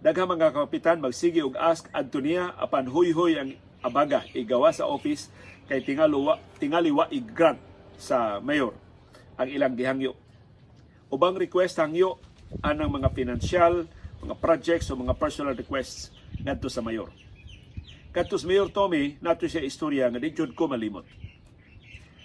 Daghang 0.00 0.32
mga 0.32 0.52
kapitan 0.52 1.00
magsige 1.00 1.40
og 1.44 1.56
ask 1.56 1.88
adto 1.92 2.20
niya 2.20 2.52
apan 2.56 2.88
huy-huy 2.88 3.36
ang 3.40 3.50
abaga 3.84 4.24
igawa 4.32 4.72
sa 4.72 4.88
office 4.88 5.28
kay 5.68 5.84
tingaluwa 5.84 6.40
tingaliwa 6.56 7.04
i-grant 7.12 7.60
sa 8.00 8.40
mayor 8.40 8.72
ang 9.36 9.48
ilang 9.52 9.76
gihangyo. 9.76 10.16
Ubang 11.12 11.36
request 11.36 11.76
hangyo 11.76 12.16
anang 12.64 12.90
mga 12.90 13.12
financial, 13.12 13.84
mga 14.24 14.34
projects 14.40 14.88
o 14.88 14.96
mga 14.96 15.14
personal 15.20 15.52
requests 15.52 16.08
ngadto 16.40 16.72
sa 16.72 16.80
mayor. 16.80 17.12
Katus 18.14 18.46
Mayor 18.46 18.70
Tommy, 18.70 19.18
nato 19.18 19.42
siya 19.50 19.66
istorya 19.66 20.06
nga 20.06 20.22
di 20.22 20.30
jud 20.30 20.54
ko 20.54 20.70
malimot. 20.70 21.02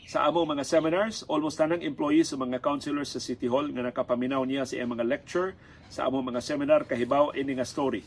Sa 0.05 0.25
amo 0.25 0.45
mga 0.45 0.61
seminars, 0.61 1.25
almost 1.25 1.57
tanang 1.57 1.81
employees 1.81 2.29
o 2.33 2.37
mga 2.37 2.61
counselors 2.61 3.13
sa 3.13 3.21
City 3.21 3.49
Hall 3.49 3.73
nga 3.73 3.81
nakapaminaw 3.81 4.41
niya 4.45 4.69
sa 4.69 4.77
mga 4.77 5.01
lecture 5.01 5.57
sa 5.89 6.05
amo 6.05 6.21
mga 6.21 6.45
seminar 6.45 6.85
kahibaw 6.85 7.33
ini 7.33 7.57
nga 7.57 7.65
story. 7.65 8.05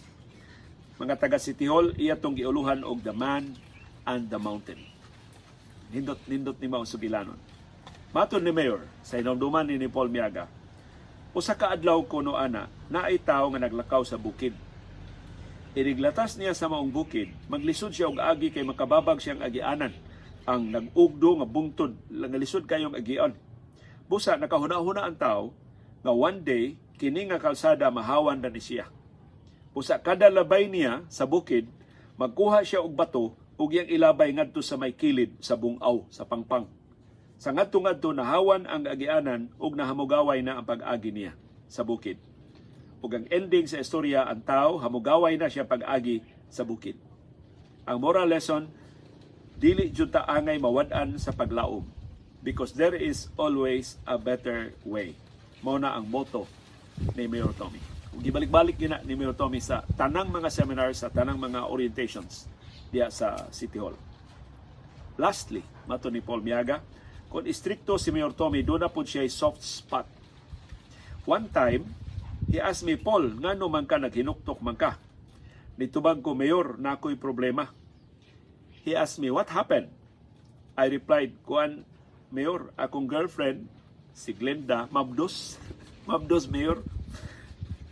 Mga 1.00 1.14
taga 1.16 1.38
City 1.40 1.68
Hall, 1.70 1.94
iya 1.96 2.18
tong 2.18 2.36
giuluhan 2.36 2.84
og 2.84 3.00
The 3.00 3.14
Man 3.14 3.56
and 4.04 4.28
the 4.28 4.40
Mountain. 4.40 4.80
Nindot 5.92 6.20
nindot 6.28 6.56
ni 6.60 6.68
mao 6.68 6.84
sugilanon. 6.84 7.38
Maton 8.12 8.44
ni 8.44 8.52
Mayor 8.52 8.84
sa 9.00 9.16
hinumduman 9.16 9.64
ni, 9.64 9.80
ni 9.80 9.88
Paul 9.88 10.12
Miaga. 10.12 10.48
Usa 11.32 11.56
ka 11.56 11.72
adlaw 11.72 12.00
kuno 12.04 12.36
ana, 12.36 12.68
naay 12.92 13.16
tawo 13.16 13.52
nga 13.56 13.64
naglakaw 13.64 14.04
sa 14.04 14.20
bukid 14.20 14.52
Iriglatas 15.72 16.36
niya 16.36 16.52
sa 16.52 16.68
maong 16.68 16.92
bukid, 16.92 17.32
maglisod 17.48 17.96
siya 17.96 18.12
og 18.12 18.20
agi 18.20 18.52
kay 18.52 18.60
makababag 18.60 19.16
siyang 19.24 19.40
agianan. 19.40 19.96
Ang 20.44 20.68
nag-ugdo 20.68 21.40
nga 21.40 21.48
bungtod, 21.48 21.96
nga 22.12 22.36
lisod 22.36 22.68
kayong 22.68 22.92
agian. 22.92 23.32
Busa 24.04 24.36
nakahuna-huna 24.36 25.08
ang 25.08 25.16
tao 25.16 25.56
nga 26.04 26.12
one 26.12 26.44
day 26.44 26.76
kini 27.00 27.24
nga 27.24 27.40
kalsada 27.40 27.88
mahawan 27.88 28.36
na 28.36 28.52
ni 28.52 28.60
siya. 28.60 28.84
Busa 29.72 29.96
kada 29.96 30.28
labay 30.28 30.68
niya 30.68 31.04
sa 31.08 31.24
bukid, 31.24 31.68
magkuha 32.20 32.60
siya 32.60 32.84
og 32.84 32.92
bato 32.92 33.32
ug 33.56 33.68
iyang 33.72 33.88
ilabay 33.88 34.32
ngadto 34.36 34.60
sa 34.60 34.76
may 34.76 34.92
kilid 34.92 35.32
sa 35.40 35.56
bungaw 35.56 36.04
sa 36.12 36.28
pangpang. 36.28 36.68
Sa 37.40 37.50
ngadto 37.56 37.80
ngadto 37.80 38.12
nahawan 38.12 38.68
ang 38.68 38.84
agianan 38.84 39.48
ug 39.56 39.72
nahamugaway 39.72 40.44
na 40.44 40.60
ang 40.60 40.66
pag-agi 40.68 41.10
niya 41.10 41.32
sa 41.72 41.80
bukid 41.80 42.20
ug 43.02 43.10
ang 43.10 43.26
ending 43.34 43.66
sa 43.66 43.82
istorya 43.82 44.22
ang 44.22 44.40
tao 44.46 44.78
hamugaway 44.78 45.34
na 45.34 45.50
siya 45.50 45.66
pag-agi 45.66 46.22
sa 46.46 46.62
bukid. 46.62 46.94
Ang 47.82 47.98
moral 47.98 48.30
lesson 48.30 48.70
dili 49.58 49.90
jud 49.90 50.14
ta 50.14 50.22
angay 50.22 50.62
mawad-an 50.62 51.18
sa 51.18 51.34
paglaom 51.34 51.82
because 52.46 52.78
there 52.78 52.94
is 52.94 53.26
always 53.34 53.98
a 54.06 54.14
better 54.14 54.70
way. 54.86 55.18
Mao 55.66 55.82
na 55.82 55.98
ang 55.98 56.06
motto 56.06 56.46
ni 57.18 57.26
Mayor 57.26 57.50
Tommy. 57.58 57.91
Gibalik-balik 58.20 58.76
gina 58.76 59.00
ni 59.06 59.16
Mayor 59.16 59.32
Tommy 59.32 59.62
sa 59.62 59.80
tanang 59.96 60.28
mga 60.28 60.52
seminars 60.52 61.00
sa 61.00 61.08
tanang 61.08 61.40
mga 61.40 61.64
orientations 61.70 62.44
diya 62.92 63.08
sa 63.08 63.48
City 63.48 63.80
Hall. 63.80 63.96
Lastly, 65.16 65.64
mato 65.88 66.12
ni 66.12 66.20
Paul 66.20 66.44
Miaga, 66.44 66.84
kung 67.32 67.48
istrikto 67.48 67.96
si 67.96 68.12
Mayor 68.12 68.36
Tommy, 68.36 68.60
doon 68.60 68.84
na 68.84 68.92
po 68.92 69.00
siya 69.00 69.24
soft 69.32 69.64
spot. 69.64 70.04
One 71.24 71.48
time, 71.48 72.02
He 72.52 72.58
asked 72.58 72.82
me, 72.82 72.98
Paul, 72.98 73.38
nga 73.38 73.54
man 73.54 73.86
ka 73.86 73.96
naghinuktok 73.96 74.58
man 74.60 74.74
ka? 74.74 74.98
Nitubag 75.78 76.20
ko, 76.20 76.34
Mayor, 76.34 76.76
na 76.76 76.98
ako'y 76.98 77.16
problema. 77.16 77.70
He 78.82 78.92
asked 78.98 79.22
me, 79.22 79.30
what 79.30 79.48
happened? 79.48 79.88
I 80.76 80.90
replied, 80.90 81.38
Kuan, 81.46 81.86
Mayor, 82.28 82.68
akong 82.74 83.06
girlfriend, 83.06 83.70
si 84.12 84.34
Glenda, 84.34 84.90
Mabdos. 84.90 85.56
Mabdos, 86.08 86.50
Mayor. 86.50 86.82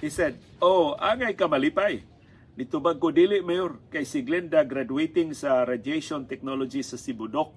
He 0.00 0.08
said, 0.08 0.40
Oh, 0.60 0.96
angay 0.96 1.36
ka 1.36 1.46
malipay. 1.46 2.02
Nitubag 2.56 3.00
ko 3.00 3.12
dili, 3.14 3.40
Mayor, 3.40 3.78
kay 3.88 4.04
si 4.04 4.20
Glenda 4.20 4.60
graduating 4.66 5.32
sa 5.32 5.64
Radiation 5.64 6.26
Technology 6.28 6.84
sa 6.84 7.00
Sibudok. 7.00 7.52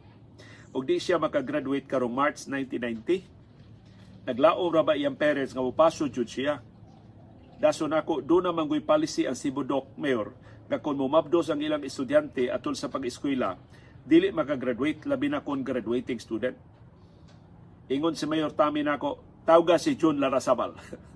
Ug 0.71 0.84
di 0.86 0.99
siya 0.99 1.19
makagraduate 1.19 1.88
karong 1.88 2.13
March 2.13 2.45
1990. 2.47 4.27
Naglao 4.27 4.63
ra 4.71 4.84
ba 4.84 4.95
iyang 4.95 5.19
parents 5.19 5.51
nga 5.51 5.60
mupaso 5.60 6.08
jud 6.08 6.27
siya 6.29 6.63
Daso 7.63 7.88
nako 7.88 8.19
do 8.19 8.43
na 8.43 8.51
manggoy 8.51 8.84
policy 8.84 9.23
ang 9.23 9.39
Sibudok 9.39 9.95
Mayor 9.95 10.36
nga 10.67 10.84
kung 10.84 10.99
mumabdos 10.99 11.47
ang 11.47 11.63
ilang 11.63 11.79
estudyante 11.88 12.51
atol 12.51 12.75
sa 12.75 12.91
pag-eskwela, 12.91 13.56
dili 14.03 14.36
makagraduate 14.36 15.08
labi 15.08 15.32
na 15.32 15.39
kon 15.39 15.63
graduating 15.63 16.19
student. 16.19 16.60
Ingon 17.88 18.19
si 18.19 18.27
Mayor 18.27 18.51
Tami 18.51 18.84
nako, 18.84 19.23
tawga 19.47 19.79
si 19.79 19.95
June 19.95 20.19
Larasabal. 20.19 20.75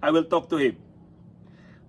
I 0.00 0.08
will 0.08 0.24
talk 0.24 0.48
to 0.48 0.56
him. 0.56 0.80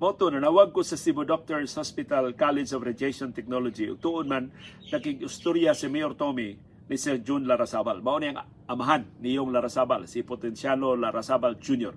Moto 0.01 0.27
na 0.27 0.43
nawag 0.43 0.75
ko 0.75 0.83
sa 0.83 0.99
Cebu 0.99 1.23
Doctors 1.23 1.71
Hospital 1.79 2.35
College 2.35 2.75
of 2.75 2.83
Radiation 2.83 3.31
Technology. 3.31 3.87
Tuon 4.01 4.27
man 4.27 4.51
nakig-istorya 4.91 5.71
si 5.71 5.87
Mayor 5.87 6.11
Tommy 6.17 6.57
ni 6.91 6.95
Sir 6.99 7.23
June 7.23 7.47
Larasabal. 7.47 8.03
Mao 8.03 8.19
ni 8.19 8.33
ang 8.33 8.43
amahan 8.67 9.07
ni 9.23 9.39
Yung 9.39 9.53
Larasabal, 9.53 10.09
si 10.11 10.25
Potenciano 10.27 10.97
Larasabal 10.97 11.55
Jr. 11.55 11.95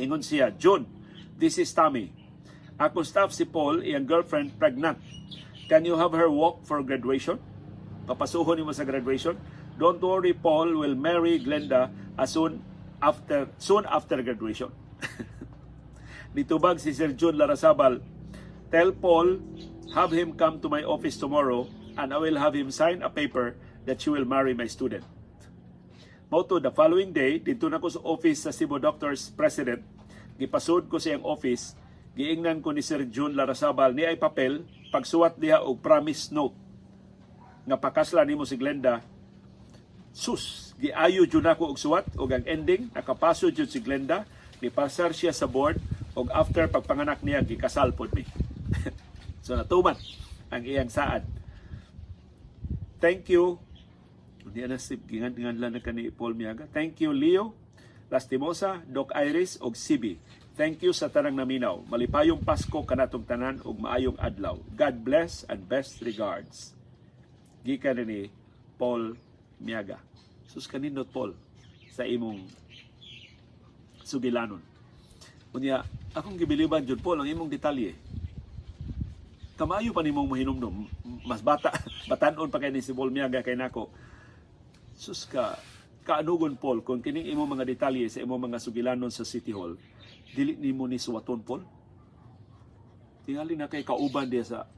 Ingon 0.00 0.24
siya, 0.24 0.54
June, 0.56 0.88
this 1.36 1.60
is 1.60 1.68
Tommy. 1.76 2.08
Ako 2.80 3.04
staff 3.04 3.36
si 3.36 3.44
Paul, 3.44 3.84
iyang 3.84 4.08
girlfriend, 4.08 4.56
pregnant. 4.56 4.96
Can 5.68 5.84
you 5.84 5.98
have 6.00 6.16
her 6.16 6.32
walk 6.32 6.64
for 6.64 6.80
graduation? 6.80 7.36
Papasuhon 8.08 8.64
mo 8.64 8.72
sa 8.72 8.88
graduation? 8.88 9.36
Don't 9.76 10.00
worry, 10.00 10.32
Paul 10.32 10.80
will 10.80 10.96
marry 10.96 11.36
Glenda 11.36 11.92
as 12.16 12.32
soon 12.32 12.64
after 13.02 13.48
soon 13.58 13.84
after 13.88 14.20
graduation. 14.22 14.70
Nitubag 16.36 16.78
si 16.78 16.94
Sir 16.94 17.12
June 17.16 17.34
Larasabal, 17.34 17.98
tell 18.70 18.92
Paul, 18.94 19.42
have 19.96 20.14
him 20.14 20.38
come 20.38 20.62
to 20.62 20.68
my 20.70 20.86
office 20.86 21.18
tomorrow 21.18 21.66
and 21.98 22.14
I 22.14 22.18
will 22.22 22.38
have 22.38 22.54
him 22.54 22.70
sign 22.70 23.02
a 23.02 23.10
paper 23.10 23.58
that 23.84 23.98
she 23.98 24.12
will 24.12 24.24
marry 24.24 24.54
my 24.54 24.70
student. 24.70 25.02
Moto 26.30 26.62
the 26.62 26.70
following 26.70 27.10
day, 27.10 27.42
dito 27.42 27.66
na 27.66 27.82
ko 27.82 27.90
sa 27.90 27.98
office 28.06 28.46
sa 28.46 28.54
Cebu 28.54 28.78
Doctors 28.78 29.34
President, 29.34 29.82
gipasud 30.38 30.86
ko 30.86 31.02
sa 31.02 31.10
iyang 31.10 31.26
office, 31.26 31.74
giingnan 32.14 32.62
ko 32.62 32.70
ni 32.70 32.86
Sir 32.86 33.02
June 33.10 33.34
Larasabal 33.34 33.90
ni 33.98 34.06
ay 34.06 34.14
papel, 34.14 34.62
pagsuwat 34.94 35.42
diha 35.42 35.66
og 35.66 35.82
promise 35.82 36.30
note 36.30 36.54
nga 37.66 37.76
pakasla 37.78 38.22
nimo 38.22 38.46
si 38.46 38.58
Glenda 38.58 39.02
sus 40.10 40.74
giayo 40.80 41.26
jud 41.26 41.44
nako 41.44 41.70
og 41.70 41.78
suwat 41.78 42.06
og 42.18 42.34
ang 42.34 42.46
ending 42.46 42.90
nakapaso 42.94 43.48
jud 43.48 43.70
si 43.70 43.78
Glenda 43.82 44.26
ni 44.60 44.68
pasar 44.68 45.14
siya 45.14 45.30
sa 45.30 45.46
board 45.46 45.78
og 46.18 46.28
after 46.34 46.66
pagpanganak 46.66 47.22
niya 47.22 47.44
gikasal 47.46 47.94
pod 47.94 48.10
mi 48.12 48.26
so 49.44 49.54
natuman 49.54 49.96
ang 50.50 50.62
iyang 50.66 50.90
saad 50.90 51.22
thank 52.98 53.30
you 53.30 53.60
hindi 54.50 54.66
na 54.66 54.82
si 54.82 54.98
gingan 54.98 55.62
lang 55.62 55.78
na 55.78 55.78
kani 55.78 56.10
Paul 56.10 56.34
Miaga. 56.34 56.66
Thank 56.66 56.98
you 57.06 57.14
Leo, 57.14 57.54
Lastimosa, 58.10 58.82
Doc 58.82 59.14
Iris 59.14 59.62
og 59.62 59.78
Sibi. 59.78 60.18
Thank 60.58 60.82
you 60.82 60.90
sa 60.90 61.06
tanang 61.06 61.38
naminaw. 61.38 61.86
Malipayong 61.86 62.42
Pasko 62.42 62.82
kanatong 62.82 63.22
tanan 63.30 63.62
ug 63.62 63.78
maayong 63.78 64.18
adlaw. 64.18 64.58
God 64.74 65.06
bless 65.06 65.46
and 65.46 65.70
best 65.70 66.02
regards. 66.02 66.74
Gikan 67.62 68.02
ni 68.02 68.34
Paul 68.74 69.14
Miaga. 69.60 70.00
Sus 70.50 70.66
kanindot 70.66 71.06
Paul 71.12 71.36
sa 71.92 72.02
imong 72.08 72.42
sugilanon. 74.02 74.64
Unya, 75.54 75.86
akong 76.16 76.34
gibiliban 76.34 76.82
jud 76.82 76.98
Paul 76.98 77.22
ang 77.22 77.28
imong 77.28 77.50
detalye. 77.52 77.94
Kamayo 79.54 79.92
pa 79.92 80.02
nimong 80.02 80.26
mahinumdum. 80.26 80.88
Mas 81.22 81.44
bata, 81.44 81.70
batanon 82.10 82.50
pa 82.50 82.58
kay 82.58 82.72
ni 82.72 82.82
si 82.82 82.96
Paul 82.96 83.12
Miaga 83.14 83.44
kay 83.44 83.54
nako 83.54 83.92
sus 85.00 85.24
ka 85.24 85.56
kaanugon 86.04 86.60
Paul 86.60 86.84
kung 86.84 87.00
kining 87.00 87.32
imo 87.32 87.48
mga 87.48 87.64
detalye 87.64 88.04
sa 88.12 88.20
imo 88.20 88.36
mga 88.36 88.60
sugilanon 88.60 89.08
sa 89.08 89.24
City 89.24 89.48
Hall 89.48 89.80
dili 90.36 90.52
nimo 90.60 90.84
ni 90.84 91.00
suwaton 91.00 91.40
Paul 91.40 91.64
tingali 93.24 93.56
na 93.56 93.64
kay 93.64 93.80
kauban 93.80 94.28
dia 94.28 94.44
sa 94.44 94.68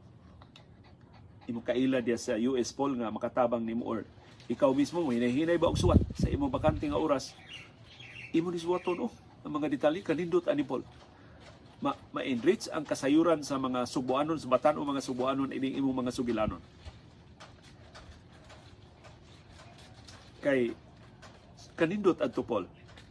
imo 1.50 1.58
kaila 1.58 1.98
dia 1.98 2.14
sa 2.14 2.38
US 2.38 2.70
Paul 2.70 3.02
nga 3.02 3.10
makatabang 3.10 3.66
nimo 3.66 3.82
or 3.82 4.06
ikaw 4.50 4.74
mismo 4.74 5.02
mo 5.02 5.14
hinahinay 5.14 5.58
ba 5.58 5.70
og 5.70 5.78
suwat 5.78 6.02
sa 6.18 6.26
imo 6.26 6.50
bakante 6.50 6.86
nga 6.88 6.98
oras? 6.98 7.34
Imo 8.34 8.50
ni 8.50 8.58
suwaton 8.58 9.06
oh 9.06 9.12
ang 9.42 9.52
mga 9.58 9.70
detalye 9.70 10.02
kanindot 10.02 10.46
ani 10.50 10.66
Paul. 10.66 10.82
Ma 11.82 11.94
ma-enrich 12.14 12.70
ang 12.70 12.86
kasayuran 12.86 13.42
sa 13.42 13.58
mga 13.58 13.86
subuanon 13.86 14.38
sa 14.38 14.50
batan 14.50 14.78
o 14.78 14.86
mga 14.86 15.02
subuanon 15.02 15.50
ining 15.50 15.78
imo 15.78 15.90
mga 15.90 16.14
sugilanon. 16.14 16.62
Kay 20.42 20.74
kanindot 21.78 22.18
adto 22.22 22.42
Paul 22.42 22.66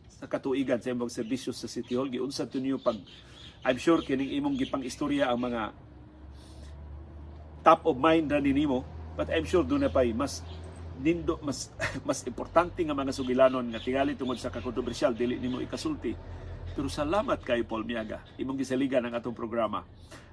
sa 0.07 0.29
katuigan 0.29 0.77
sa 0.77 0.93
imong 0.93 1.09
serbisyo 1.09 1.51
sa 1.51 1.65
City 1.65 1.97
Hall 1.97 2.11
giunsa 2.11 2.45
to 2.45 2.61
niyo 2.61 2.77
pag 2.77 2.95
I'm 3.65 3.77
sure 3.81 4.05
kining 4.05 4.37
imong 4.37 4.57
gipang 4.57 4.85
istorya 4.85 5.33
ang 5.33 5.49
mga 5.49 5.73
top 7.65 7.85
of 7.89 7.97
mind 7.97 8.29
ra 8.29 8.37
nimo 8.37 8.85
but 9.17 9.29
I'm 9.33 9.45
sure 9.45 9.65
do 9.65 9.81
na 9.81 9.89
pay 9.89 10.13
mas 10.13 10.45
nindo 10.99 11.39
mas 11.45 11.71
mas 12.07 12.27
importante 12.27 12.83
nga 12.83 12.97
mga 12.97 13.15
sugilanon 13.15 13.63
nga 13.71 13.79
tingali 13.79 14.19
tungod 14.19 14.35
sa 14.35 14.51
kakontrobersyal 14.51 15.15
dili 15.15 15.39
nimo 15.39 15.63
ikasulti 15.63 16.11
pero 16.75 16.91
salamat 16.91 17.39
kay 17.43 17.63
Paul 17.63 17.87
Miaga 17.87 18.19
imong 18.35 18.59
gisaligan 18.59 19.07
ang 19.07 19.15
atong 19.15 19.35
programa 19.35 19.87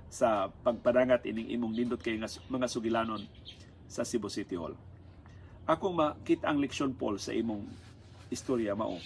sa 0.08 0.50
pagpadangat 0.50 1.28
ining 1.28 1.54
imong 1.54 1.74
nindot 1.76 2.00
kay 2.02 2.18
mga 2.50 2.66
sugilanon 2.66 3.22
sa 3.86 4.02
Cebu 4.02 4.26
City 4.26 4.58
Hall 4.58 4.74
akong 5.68 5.94
makita 5.94 6.50
ang 6.50 6.58
leksyon 6.58 6.96
Paul 6.98 7.20
sa 7.22 7.30
imong 7.30 7.62
istorya 8.32 8.74
mao 8.74 8.96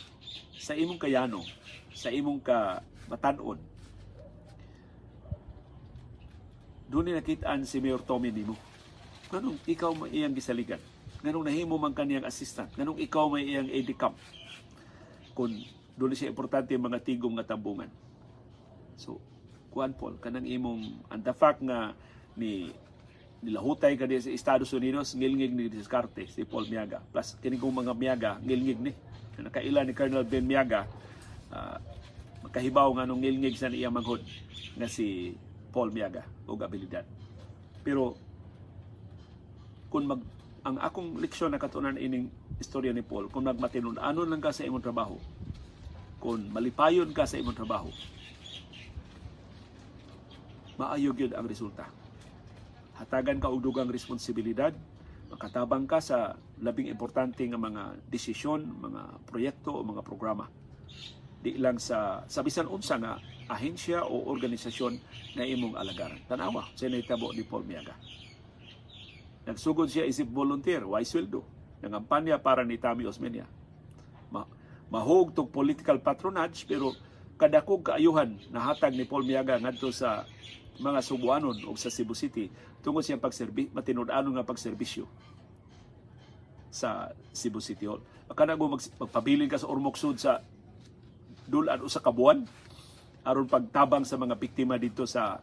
sa 0.62 0.78
imong 0.78 1.00
kayano, 1.00 1.42
sa 1.90 2.14
imong 2.14 2.38
ka 2.38 2.78
batanon, 3.10 3.58
doon 6.86 7.04
ni 7.08 7.12
nakitaan 7.18 7.66
si 7.66 7.82
Mayor 7.82 8.04
Tommy 8.06 8.30
nimo. 8.30 8.54
Ganong 9.32 9.58
ikaw 9.66 9.90
may 9.96 10.14
iyang 10.14 10.36
gisaligan. 10.36 10.78
Ganong 11.22 11.46
nahimo 11.46 11.78
man 11.78 11.94
kaniyang 11.94 12.26
assistant. 12.26 12.74
Ganong 12.74 12.98
ikaw 12.98 13.30
may 13.30 13.46
iyang 13.46 13.70
aide 13.70 13.94
camp. 13.94 14.18
Kung 15.32 15.54
doon 15.94 16.18
siya 16.18 16.34
importante 16.34 16.74
mga 16.74 16.98
tigong 16.98 17.38
nga 17.38 17.54
tambungan. 17.54 17.88
So, 18.98 19.22
kuan 19.70 19.94
Paul, 19.94 20.18
kanang 20.18 20.44
imong, 20.44 21.06
and 21.08 21.22
the 21.22 21.32
fact 21.32 21.62
nga 21.62 21.94
ni 22.34 22.74
nilahutay 23.42 23.98
ka 23.98 24.06
sa 24.06 24.30
Estados 24.30 24.70
Unidos, 24.70 25.18
ngilngig 25.18 25.50
ni 25.50 25.66
Discarte, 25.66 26.30
si 26.30 26.46
Paul 26.46 26.70
Miaga. 26.70 27.02
Plus, 27.10 27.34
kini 27.42 27.58
kong 27.58 27.82
mga 27.82 27.94
Miaga, 27.98 28.32
ngilngig 28.38 28.78
ni. 28.78 28.92
Nakaila 29.42 29.82
ni 29.82 29.90
Colonel 29.96 30.22
Ben 30.22 30.46
Miaga, 30.46 30.86
uh, 31.50 31.74
makahibaw 32.46 32.94
nga 32.94 33.06
nung 33.06 33.18
ngilngig 33.18 33.58
sa 33.58 33.66
iya 33.66 33.90
manghod 33.90 34.22
nga 34.78 34.86
si 34.86 35.34
Paul 35.74 35.90
Miaga 35.90 36.22
o 36.46 36.54
abilidad. 36.54 37.02
Pero 37.82 38.14
kung 39.90 40.06
mag 40.06 40.22
ang 40.62 40.78
akong 40.78 41.18
leksyon 41.18 41.50
na 41.50 41.58
katunan 41.58 41.98
ining 41.98 42.30
istorya 42.62 42.94
ni 42.94 43.02
Paul, 43.02 43.26
kung 43.26 43.42
nagmatinon 43.42 43.98
anon 43.98 44.30
lang 44.30 44.38
ka 44.38 44.54
sa 44.54 44.62
imong 44.62 44.82
trabaho, 44.82 45.18
kung 46.22 46.38
malipayon 46.54 47.10
ka 47.10 47.26
sa 47.26 47.34
imong 47.42 47.58
trabaho, 47.58 47.90
maayog 50.78 51.18
yun 51.18 51.34
ang 51.34 51.50
resulta. 51.50 51.90
Hatagan 52.94 53.42
ka 53.42 53.50
og 53.50 53.58
dugang 53.58 53.90
responsibilidad, 53.90 54.70
makatabang 55.34 55.90
ka 55.90 55.98
sa 55.98 56.38
labing 56.62 56.86
importante 56.86 57.42
nga 57.42 57.58
mga 57.58 57.98
desisyon, 58.06 58.62
mga 58.62 59.02
proyekto 59.26 59.74
o 59.74 59.82
mga 59.82 60.06
programa. 60.06 60.46
Di 61.42 61.58
lang 61.58 61.82
sa 61.82 62.22
sa 62.30 62.46
bisan 62.46 62.70
unsa 62.70 63.02
nga 63.02 63.18
ahensya 63.50 64.06
o 64.06 64.30
organisasyon 64.30 64.94
na 65.34 65.42
imong 65.42 65.74
alagaran. 65.74 66.22
Tanawa, 66.30 66.70
sa 66.78 66.86
nahitabo 66.86 67.34
ni 67.34 67.42
Paul 67.42 67.66
Miaga. 67.66 67.98
Nagsugod 69.42 69.90
siya 69.90 70.06
isip 70.06 70.30
volunteer, 70.30 70.86
why 70.86 71.02
sweldo? 71.02 71.42
Nangampanya 71.82 72.38
para 72.38 72.62
ni 72.62 72.78
Tami 72.78 73.02
Osmeña. 73.10 73.46
Ma 74.30 74.46
mahog 74.86 75.34
tog 75.34 75.50
political 75.50 75.98
patronage 75.98 76.68
pero 76.68 76.94
kadakog 77.40 77.82
kaayuhan 77.82 78.38
nahatag 78.54 78.94
ni 78.94 79.08
Paul 79.08 79.26
Miaga 79.26 79.58
ngadto 79.58 79.90
sa 79.90 80.22
mga 80.78 81.00
Subuanon 81.02 81.58
o 81.66 81.74
sa 81.74 81.90
Cebu 81.90 82.14
City 82.14 82.52
tungod 82.84 83.02
siyang 83.02 83.20
pagserbi 83.20 83.72
matinud-anon 83.74 84.36
nga 84.38 84.46
pagserbisyo 84.46 85.08
sa 86.72 87.12
Cebu 87.34 87.58
City 87.60 87.84
Hall. 87.84 88.00
Kana 88.32 88.56
mo 88.56 88.72
mag, 88.72 88.80
magpabilin 88.96 89.50
ka 89.50 89.60
sa 89.60 89.68
Ormoc 89.68 90.00
Sud 90.00 90.16
sa 90.16 90.40
dulan 91.44 91.82
o 91.84 91.90
sa 91.90 92.00
kabuan 92.00 92.48
aron 93.26 93.46
pagtabang 93.50 94.06
sa 94.06 94.16
mga 94.16 94.38
biktima 94.38 94.80
dito 94.80 95.04
sa 95.04 95.42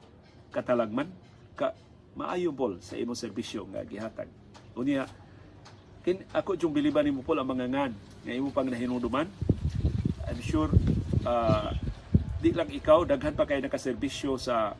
Katalagman 0.49 1.11
ka 1.53 1.75
maayo 2.17 2.53
Paul 2.53 2.81
sa 2.81 2.97
imong 2.97 3.17
serbisyo 3.17 3.65
nga 3.69 3.85
gihatag. 3.85 4.29
Unya 4.77 5.05
kin 6.01 6.23
ako 6.31 6.55
yung 6.55 6.73
biliban 6.73 7.03
nimo 7.03 7.21
Paul 7.21 7.43
ang 7.43 7.49
mga 7.49 7.67
ngan 7.69 7.91
nga 8.25 8.31
imo 8.33 8.49
pang 8.49 8.65
nahinuduman. 8.65 9.27
I'm 10.29 10.41
sure 10.41 10.69
uh, 11.25 11.73
di 12.39 12.55
lang 12.55 12.71
ikaw 12.71 13.03
daghan 13.03 13.35
pa 13.35 13.43
kay 13.43 13.59
nakaserbisyo 13.59 14.39
sa 14.39 14.71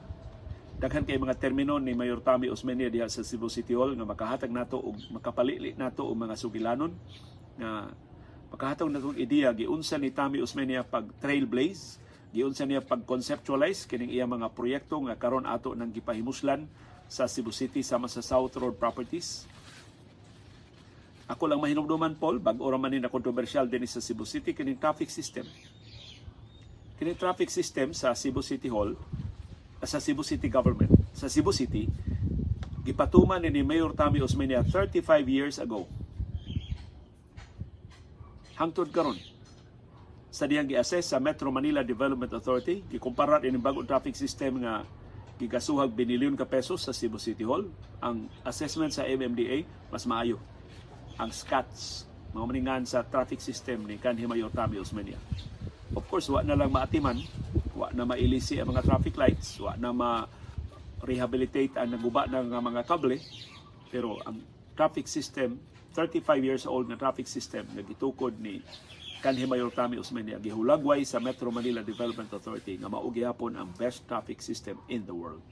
daghan 0.79 1.03
kay 1.03 1.19
mga 1.19 1.35
termino 1.35 1.75
ni 1.75 1.91
Mayor 1.91 2.23
Tami 2.23 2.47
Osmeña 2.47 2.87
diha 2.87 3.11
sa 3.11 3.19
Cebu 3.19 3.51
City 3.51 3.75
Hall 3.75 3.99
nga 3.99 4.07
makahatag 4.07 4.47
nato 4.47 4.79
og 4.79 4.95
makapalili 5.11 5.75
nato 5.75 6.07
og 6.07 6.15
mga 6.15 6.39
sugilanon 6.39 6.95
nga 7.59 7.91
makahatag 8.47 8.87
nato 8.87 9.11
ideya 9.19 9.51
giunsa 9.51 9.99
ni 9.99 10.07
Tami 10.07 10.39
Osmeña 10.39 10.87
pag 10.87 11.03
trailblaze 11.19 11.99
giunsa 12.31 12.63
niya 12.63 12.79
pag 12.79 13.03
conceptualize 13.03 13.89
kining 13.91 14.15
iya 14.15 14.23
mga 14.23 14.55
proyekto 14.55 14.95
nga 15.03 15.19
karon 15.19 15.43
ato 15.43 15.75
nang 15.75 15.91
gipahimuslan 15.91 16.63
sa 17.09 17.25
Cebu 17.25 17.49
City 17.49 17.81
sama 17.81 18.05
sa 18.05 18.21
South 18.21 18.53
Road 18.53 18.77
Properties. 18.77 19.49
Ako 21.25 21.49
lang 21.49 21.57
mahinumduman, 21.57 22.13
Paul, 22.13 22.37
bag-o 22.37 22.69
man 22.77 22.93
ni 22.93 23.01
na 23.01 23.09
kontrobersyal 23.09 23.65
din 23.65 23.85
sa 23.89 23.97
Cebu 23.97 24.29
City, 24.29 24.53
kining 24.53 24.77
traffic 24.77 25.09
system. 25.09 25.49
Kining 27.01 27.17
traffic 27.17 27.49
system 27.49 27.97
sa 27.97 28.13
Cebu 28.13 28.45
City 28.45 28.69
Hall, 28.69 28.93
sa 29.81 29.97
Cebu 29.97 30.21
City 30.21 30.49
Government, 30.53 30.93
sa 31.17 31.25
Cebu 31.25 31.49
City, 31.49 31.89
gipatuman 32.85 33.41
ni 33.41 33.61
Mayor 33.65 33.93
Tami 33.97 34.21
Osmeña 34.21 34.61
35 34.61 35.25
years 35.25 35.57
ago. 35.57 35.89
Hangtod 38.57 38.93
karon 38.93 39.17
sa 40.29 40.45
diyang 40.45 40.69
gi-assess 40.69 41.09
sa 41.09 41.17
Metro 41.17 41.49
Manila 41.49 41.81
Development 41.81 42.29
Authority, 42.37 42.85
gikumpara 42.85 43.41
ini 43.41 43.57
bagong 43.57 43.85
traffic 43.89 44.13
system 44.13 44.61
nga 44.61 44.85
gigasuhag 45.39 45.95
binilyon 45.95 46.35
ka 46.35 46.43
pesos 46.43 46.83
sa 46.83 46.91
Cebu 46.91 47.15
City 47.15 47.47
Hall. 47.47 47.63
Ang 48.03 48.27
assessment 48.43 48.91
sa 48.91 49.07
MMDA 49.07 49.63
mas 49.87 50.03
maayo. 50.03 50.35
Ang 51.15 51.31
SCATS, 51.31 52.03
mga 52.35 52.45
maningan 52.45 52.83
sa 52.83 53.07
traffic 53.07 53.39
system 53.39 53.87
ni 53.87 53.95
Kanhi 53.95 54.27
Mayor 54.27 54.51
Tami 54.51 54.83
Osmeña. 54.83 55.15
Of 55.95 56.05
course, 56.11 56.27
wa 56.27 56.43
na 56.43 56.59
lang 56.59 56.69
maatiman, 56.69 57.17
wa 57.73 57.87
na 57.95 58.03
mailisi 58.03 58.59
ang 58.59 58.69
mga 58.69 58.85
traffic 58.85 59.15
lights, 59.15 59.57
wa 59.63 59.73
na 59.79 59.89
ma-rehabilitate 59.95 61.73
ang 61.79 61.95
naguba 61.95 62.29
ng 62.29 62.53
mga 62.53 62.81
kable, 62.85 63.17
pero 63.89 64.21
ang 64.27 64.43
traffic 64.77 65.09
system, 65.09 65.57
35 65.97 66.45
years 66.45 66.63
old 66.69 66.85
na 66.85 66.95
traffic 66.99 67.25
system 67.25 67.65
na 67.73 67.81
gitukod 67.81 68.37
ni 68.37 68.61
kanhi 69.19 69.43
Mayor 69.43 69.71
Tami 69.75 69.99
Osmeña 69.99 70.39
gihulagway 70.39 71.03
sa 71.03 71.19
Metro 71.19 71.51
Manila 71.51 71.83
Development 71.83 72.31
Authority 72.31 72.79
nga 72.79 72.87
mao 72.87 73.07
gihapon 73.11 73.59
ang 73.59 73.67
best 73.75 74.07
traffic 74.07 74.39
system 74.39 74.79
in 74.87 75.03
the 75.03 75.11
world. 75.11 75.43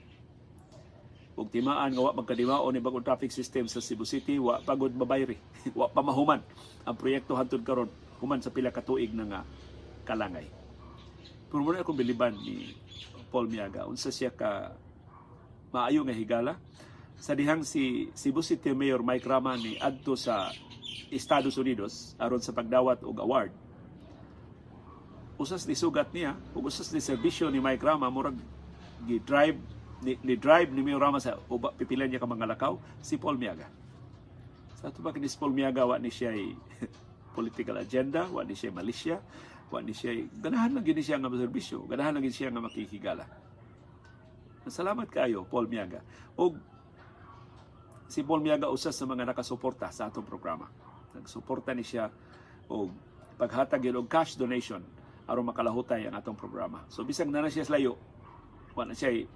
Ug 1.38 1.52
timaan 1.52 1.94
nga 1.94 2.02
wa 2.02 2.16
magkadimaon 2.16 2.74
ni 2.74 2.82
bagong 2.82 3.06
traffic 3.06 3.30
system 3.30 3.70
sa 3.70 3.84
Cebu 3.84 4.08
City, 4.08 4.40
wa 4.42 4.58
pagod 4.64 4.90
mabayri, 4.96 5.38
wa 5.78 5.92
pa 5.92 6.02
mahuman 6.02 6.42
ang 6.88 6.96
proyekto 6.96 7.36
hantud 7.36 7.62
karon 7.62 7.92
human 8.24 8.42
sa 8.42 8.50
pila 8.50 8.74
ka 8.74 8.82
tuig 8.82 9.14
na 9.14 9.28
nga 9.28 9.42
kalangay. 10.08 10.48
Pero 11.52 11.62
muna 11.62 11.84
akong 11.84 12.00
biliban 12.00 12.34
ni 12.34 12.74
Paul 13.30 13.52
Miaga, 13.52 13.86
unsa 13.86 14.10
siya 14.10 14.32
ka 14.32 14.74
maayo 15.70 16.08
nga 16.08 16.16
higala 16.16 16.58
sa 17.20 17.36
dihang 17.36 17.68
si 17.68 18.08
Cebu 18.16 18.40
City 18.40 18.72
Mayor 18.72 19.04
Mike 19.04 19.28
Rama 19.28 19.60
ni 19.60 19.76
adto 19.78 20.16
sa 20.16 20.50
Estados 21.14 21.56
Unidos 21.58 22.18
aron 22.18 22.42
sa 22.42 22.54
pagdawat 22.54 23.04
og 23.06 23.18
award. 23.22 23.52
Usas 25.38 25.70
ni 25.70 25.78
sugat 25.78 26.10
niya, 26.14 26.34
ug 26.58 26.66
usas 26.66 26.90
ni 26.90 26.98
serbisyo 26.98 27.54
ni 27.54 27.62
Mike 27.62 27.86
Rama 27.86 28.10
murag 28.10 28.38
gi-drive 29.06 29.62
ni, 30.02 30.18
ni 30.22 30.34
drive 30.38 30.74
ni 30.74 30.82
Mayor 30.82 31.02
Rama 31.02 31.22
sa 31.22 31.38
uba 31.50 31.74
pipilan 31.74 32.10
niya 32.10 32.22
ka 32.22 32.30
mga 32.30 32.50
lakaw 32.58 32.78
si 33.02 33.18
Paul 33.18 33.38
Miaga. 33.38 33.70
Sa 34.78 34.90
ato 34.90 35.02
ba 35.02 35.14
si 35.14 35.38
Paul 35.38 35.54
Miaga 35.54 35.86
wa 35.86 35.98
ni 35.98 36.10
siya 36.10 36.34
political 37.38 37.78
agenda, 37.82 38.26
wa 38.30 38.42
ni 38.42 38.58
siya 38.58 38.74
malisya, 38.74 39.18
wa 39.70 39.82
ni 39.82 39.94
siya 39.94 40.14
ganahan 40.42 40.74
lang 40.78 40.86
gini 40.86 41.02
siya 41.02 41.22
nga 41.22 41.30
serbisyo, 41.30 41.86
ganahan 41.86 42.18
lang 42.18 42.26
gini 42.26 42.34
siya 42.34 42.50
nga 42.50 42.62
makikigala. 42.62 43.26
Salamat 44.68 45.08
kayo, 45.08 45.48
Paul 45.48 45.72
Miaga. 45.72 46.04
Og 46.36 46.60
si 48.12 48.24
Paul 48.24 48.44
Miaga 48.44 48.68
usas 48.68 48.96
sa 48.96 49.08
mga 49.08 49.24
nakasuporta 49.28 49.92
sa 49.92 50.12
atong 50.12 50.28
programa. 50.28 50.68
Nagsuporta 51.18 51.74
ni 51.74 51.82
siya 51.82 52.14
og 52.70 52.94
paghatag 53.42 53.90
yun 53.90 54.02
og 54.02 54.08
cash 54.10 54.38
donation 54.38 54.82
aron 55.28 55.50
makalahutay 55.50 56.08
ang 56.08 56.16
atong 56.16 56.40
programa. 56.40 56.88
So 56.88 57.04
bisag 57.04 57.28
na 57.28 57.44
na 57.44 57.52
siya 57.52 57.68
layo, 57.68 58.00
wa 58.72 58.88
na 58.88 58.96
siya 58.96 59.28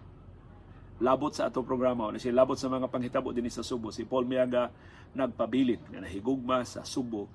labot 1.01 1.33
sa 1.35 1.51
atong 1.51 1.67
programa, 1.67 2.07
wa 2.07 2.15
na 2.15 2.21
siya 2.21 2.31
labot 2.31 2.55
sa 2.55 2.71
mga 2.71 2.87
panghitabo 2.87 3.35
dinhi 3.35 3.51
sa 3.51 3.65
Subo. 3.65 3.91
Si 3.91 4.07
Paul 4.07 4.23
Miaga 4.29 4.71
nagpabilin 5.11 5.91
nga 5.91 5.99
nahigugma 5.99 6.63
sa 6.63 6.87
Subo 6.87 7.27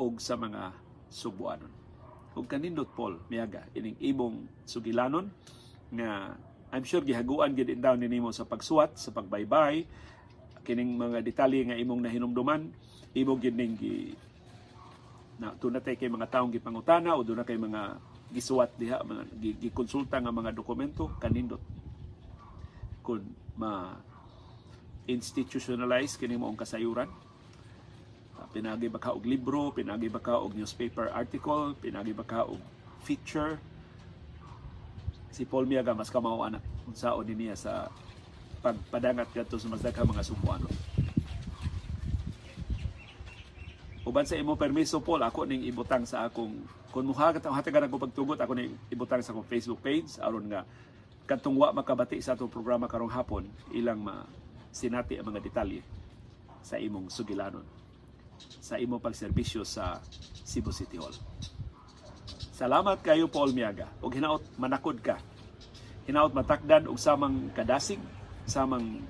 og 0.00 0.22
sa 0.22 0.40
mga 0.40 0.72
Subuanon. 1.12 1.72
Ug 2.38 2.46
kanindot 2.48 2.88
Paul 2.96 3.20
Miaga 3.28 3.68
ining 3.76 3.98
ibong 4.00 4.64
sugilanon 4.64 5.28
nga 5.92 6.38
I'm 6.68 6.84
sure 6.84 7.00
gihaguan 7.00 7.56
gid 7.56 7.72
down 7.80 8.00
nimo 8.04 8.28
sa 8.28 8.44
pagsuwat, 8.44 9.00
sa 9.00 9.08
pagbaybay, 9.08 9.88
kining 10.68 11.00
mga 11.00 11.24
detalye 11.24 11.64
nga 11.64 11.76
imong 11.80 12.04
nahinumduman 12.04 12.68
imo 13.18 13.34
gid 13.36 13.54
ning 13.58 13.74
gi 13.74 14.14
na 15.38 15.54
tunay 15.54 15.94
kay 15.94 16.10
mga 16.10 16.30
taong 16.30 16.50
gipangutana 16.50 17.14
o 17.14 17.22
doon 17.22 17.46
kay 17.46 17.54
mga 17.54 17.94
gisuwat 18.34 18.74
diha 18.76 19.00
mga 19.06 19.22
gikonsulta 19.62 20.18
nga 20.18 20.34
mga 20.34 20.52
dokumento 20.52 21.08
kanindot. 21.22 21.62
Kun 23.00 23.22
ma 23.56 23.94
institutionalize 25.08 26.20
kini 26.20 26.36
mo 26.36 26.50
ang 26.50 26.58
kasayuran. 26.58 27.08
Pinagi 28.48 28.88
ba 28.88 28.96
ka 28.96 29.12
og 29.12 29.28
libro 29.28 29.70
pinagi 29.76 30.08
ba 30.08 30.24
ka 30.24 30.40
og 30.40 30.56
newspaper 30.56 31.12
article 31.12 31.76
pinagi 31.78 32.16
ba 32.16 32.24
ka 32.24 32.48
og 32.48 32.60
feature? 33.04 33.60
Si 35.30 35.46
Paul 35.46 35.70
Miaga 35.70 35.94
mas 35.94 36.10
kamao 36.10 36.42
anak. 36.42 36.64
Unsaon 36.88 37.28
niya 37.28 37.54
sa 37.54 37.92
pagpadangat 38.58 39.30
kadto 39.30 39.60
sa 39.60 39.70
mas 39.70 39.84
mga 39.84 40.24
sumuano. 40.24 40.66
Uban 44.08 44.24
sa 44.24 44.40
imo 44.40 44.56
permiso 44.56 45.04
Paul, 45.04 45.20
ako 45.20 45.44
ning 45.44 45.68
ibutang 45.68 46.08
sa 46.08 46.24
akong 46.24 46.64
kung 46.88 47.04
muhagat 47.04 47.44
ang 47.44 47.52
hatagan 47.52 47.84
ako 47.84 48.08
pagtugot 48.08 48.40
ako 48.40 48.56
ni 48.56 48.72
ibutang 48.88 49.20
sa 49.20 49.36
akong 49.36 49.44
Facebook 49.44 49.84
page 49.84 50.16
aron 50.24 50.48
nga 50.48 50.64
kadtong 51.28 51.52
wa 51.52 51.68
makabati 51.76 52.16
sa 52.24 52.32
atong 52.32 52.48
programa 52.48 52.88
karong 52.88 53.12
hapon 53.12 53.44
ilang 53.76 54.00
ma 54.00 54.24
sinati 54.72 55.20
ang 55.20 55.28
mga 55.28 55.44
detalye 55.44 55.84
sa 56.64 56.80
imong 56.80 57.12
sugilanon 57.12 57.68
sa 58.64 58.80
imong 58.80 58.96
pagserbisyo 58.96 59.60
sa 59.60 60.00
Cebu 60.48 60.72
City 60.72 60.96
Hall. 60.96 61.12
Salamat 62.56 63.04
kayo 63.04 63.28
Paul 63.28 63.52
Miaga 63.52 63.92
ug 64.00 64.08
hinaot 64.08 64.40
manakod 64.56 65.04
ka. 65.04 65.20
Hinaot 66.08 66.32
matakdan 66.32 66.88
og 66.88 66.96
samang 66.96 67.52
kadasig, 67.52 68.00
samang 68.48 69.04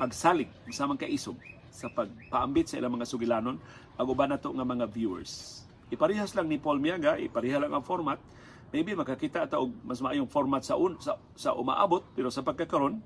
pagsalig, 0.00 0.48
samang 0.72 0.96
kaisog 0.96 1.36
sa 1.70 1.88
pagpaambit 1.92 2.70
sa 2.70 2.78
ilang 2.80 2.96
mga 2.96 3.08
sugilanon 3.08 3.56
ag 3.98 4.06
uban 4.08 4.30
nato 4.30 4.50
nga 4.50 4.66
mga 4.66 4.86
viewers. 4.90 5.64
Iparehas 5.88 6.36
lang 6.36 6.52
ni 6.52 6.60
Paul 6.60 6.78
Miaga, 6.78 7.16
ipareha 7.16 7.64
lang 7.64 7.72
ang 7.72 7.84
format. 7.84 8.20
Maybe 8.68 8.92
makakita 8.92 9.48
ta 9.48 9.56
og 9.56 9.72
mas 9.80 10.04
maayong 10.04 10.28
format 10.28 10.60
sa 10.60 10.76
un, 10.76 11.00
sa, 11.00 11.16
sa 11.32 11.56
umaabot 11.56 12.04
pero 12.12 12.28
sa 12.28 12.44
pagkakaron 12.44 13.00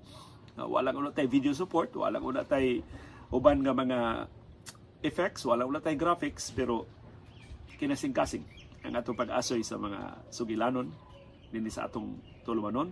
uh, 0.58 0.66
walang 0.66 0.98
una 0.98 1.14
tay 1.14 1.30
video 1.30 1.54
support, 1.54 1.94
walang 1.94 2.26
una 2.26 2.42
tay 2.42 2.82
uban 3.30 3.62
nga 3.62 3.70
mga 3.70 3.98
effects, 5.06 5.46
walang 5.46 5.70
una 5.70 5.78
tay 5.78 5.94
graphics 5.94 6.50
pero 6.50 6.84
kinasing-kasing 7.78 8.42
ang 8.82 8.98
atong 8.98 9.14
pag-asoy 9.14 9.62
sa 9.62 9.78
mga 9.78 10.26
sugilanon 10.34 10.90
dinhi 11.54 11.70
sa 11.70 11.86
atong 11.86 12.18
tulumanon 12.42 12.90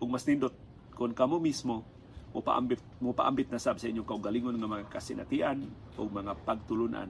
ug 0.00 0.08
mas 0.08 0.24
nindot 0.24 0.54
kung 0.96 1.12
kamo 1.12 1.36
mismo 1.36 1.84
mo 2.32 2.44
paambit 2.44 2.80
mo 3.00 3.16
paambit 3.16 3.48
na 3.48 3.60
sab 3.60 3.80
sa 3.80 3.88
inyong 3.88 4.04
kaugalingon 4.04 4.56
nga 4.56 4.68
mga 4.68 4.90
kasinatian 4.92 5.64
o 5.96 6.04
mga 6.04 6.36
pagtulunan 6.44 7.08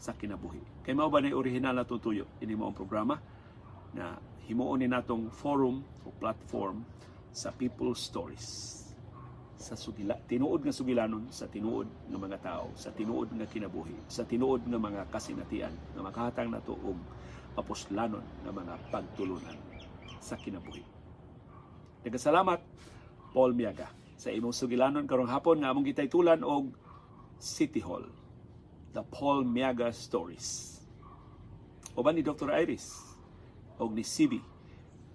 sa 0.00 0.16
kinabuhi. 0.16 0.60
Kay 0.84 0.96
mao 0.96 1.08
ba 1.08 1.20
na 1.20 1.32
original 1.32 1.76
na 1.76 1.86
tutuyo 1.88 2.28
ini 2.40 2.56
ang 2.56 2.76
programa 2.76 3.16
na 3.94 4.16
himuon 4.48 4.84
ni 4.84 4.88
natong 4.88 5.32
forum 5.32 5.80
o 6.04 6.12
platform 6.12 6.84
sa 7.34 7.50
People 7.54 7.96
Stories 7.96 8.80
sa 9.54 9.78
sugila 9.80 10.12
tinuod 10.28 10.60
nga 10.60 10.74
sugilanon 10.76 11.32
sa 11.32 11.48
tinuod 11.48 11.88
nga 12.10 12.18
mga 12.20 12.38
tao 12.44 12.76
sa 12.76 12.92
tinuod 12.92 13.32
nga 13.32 13.48
kinabuhi 13.48 13.96
sa 14.12 14.28
tinuod 14.28 14.60
nga 14.68 14.76
mga 14.76 15.08
kasinatian 15.08 15.72
nga 15.96 16.02
makahatang 16.04 16.52
nato 16.52 16.76
og 16.76 17.00
mapuslanon 17.56 18.24
nga 18.44 18.52
mga 18.52 18.74
pagtulunan 18.92 19.56
sa 20.20 20.36
kinabuhi. 20.36 20.84
Nagasalamat 22.04 22.60
Paul 23.32 23.56
Miaga 23.56 24.03
sa 24.14 24.30
imong 24.30 24.54
sugilanon 24.54 25.04
karong 25.04 25.30
hapon 25.30 25.62
nga 25.62 25.70
among 25.74 25.86
gitaytulan 25.86 26.40
og 26.42 26.72
City 27.38 27.82
Hall. 27.82 28.06
The 28.94 29.02
Paul 29.02 29.42
Miaga 29.42 29.90
Stories. 29.90 30.78
Uban 31.98 32.14
ni 32.14 32.22
Dr. 32.22 32.50
Iris 32.54 33.02
og 33.78 33.90
ni 33.90 34.06
Sibi 34.06 34.38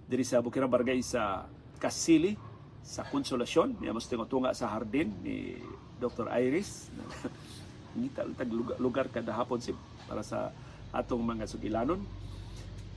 diri 0.10 0.26
sa 0.26 0.44
Bukirang 0.44 0.72
Barangay 0.72 1.00
sa 1.00 1.48
Kasili 1.80 2.36
sa 2.84 3.08
Konsolasyon. 3.08 3.80
Niya 3.80 3.96
mas 3.96 4.10
tunga 4.10 4.52
sa 4.52 4.68
hardin 4.72 5.14
ni 5.24 5.60
Dr. 6.00 6.28
Iris. 6.34 6.92
Ngita 8.00 8.26
tag 8.36 8.50
lugar, 8.80 9.08
kada 9.12 9.34
hapon 9.34 9.60
si 9.60 9.76
para 10.08 10.24
sa 10.26 10.50
atong 10.90 11.22
mga 11.22 11.46
sugilanon. 11.46 12.02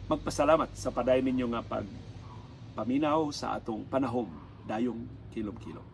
Magpasalamat 0.09 0.73
sa 0.75 0.91
paday 0.91 1.23
ninyo 1.23 1.47
nga 1.53 1.63
pag 1.63 1.87
paminaw 2.73 3.29
sa 3.31 3.55
atong 3.61 3.85
panahom 3.87 4.29
dayong 4.65 5.05
kilom-kilom. 5.37 5.92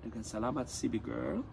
Daghang 0.00 0.24
salamat, 0.24 0.64
CB 0.64 1.04
Girl. 1.04 1.44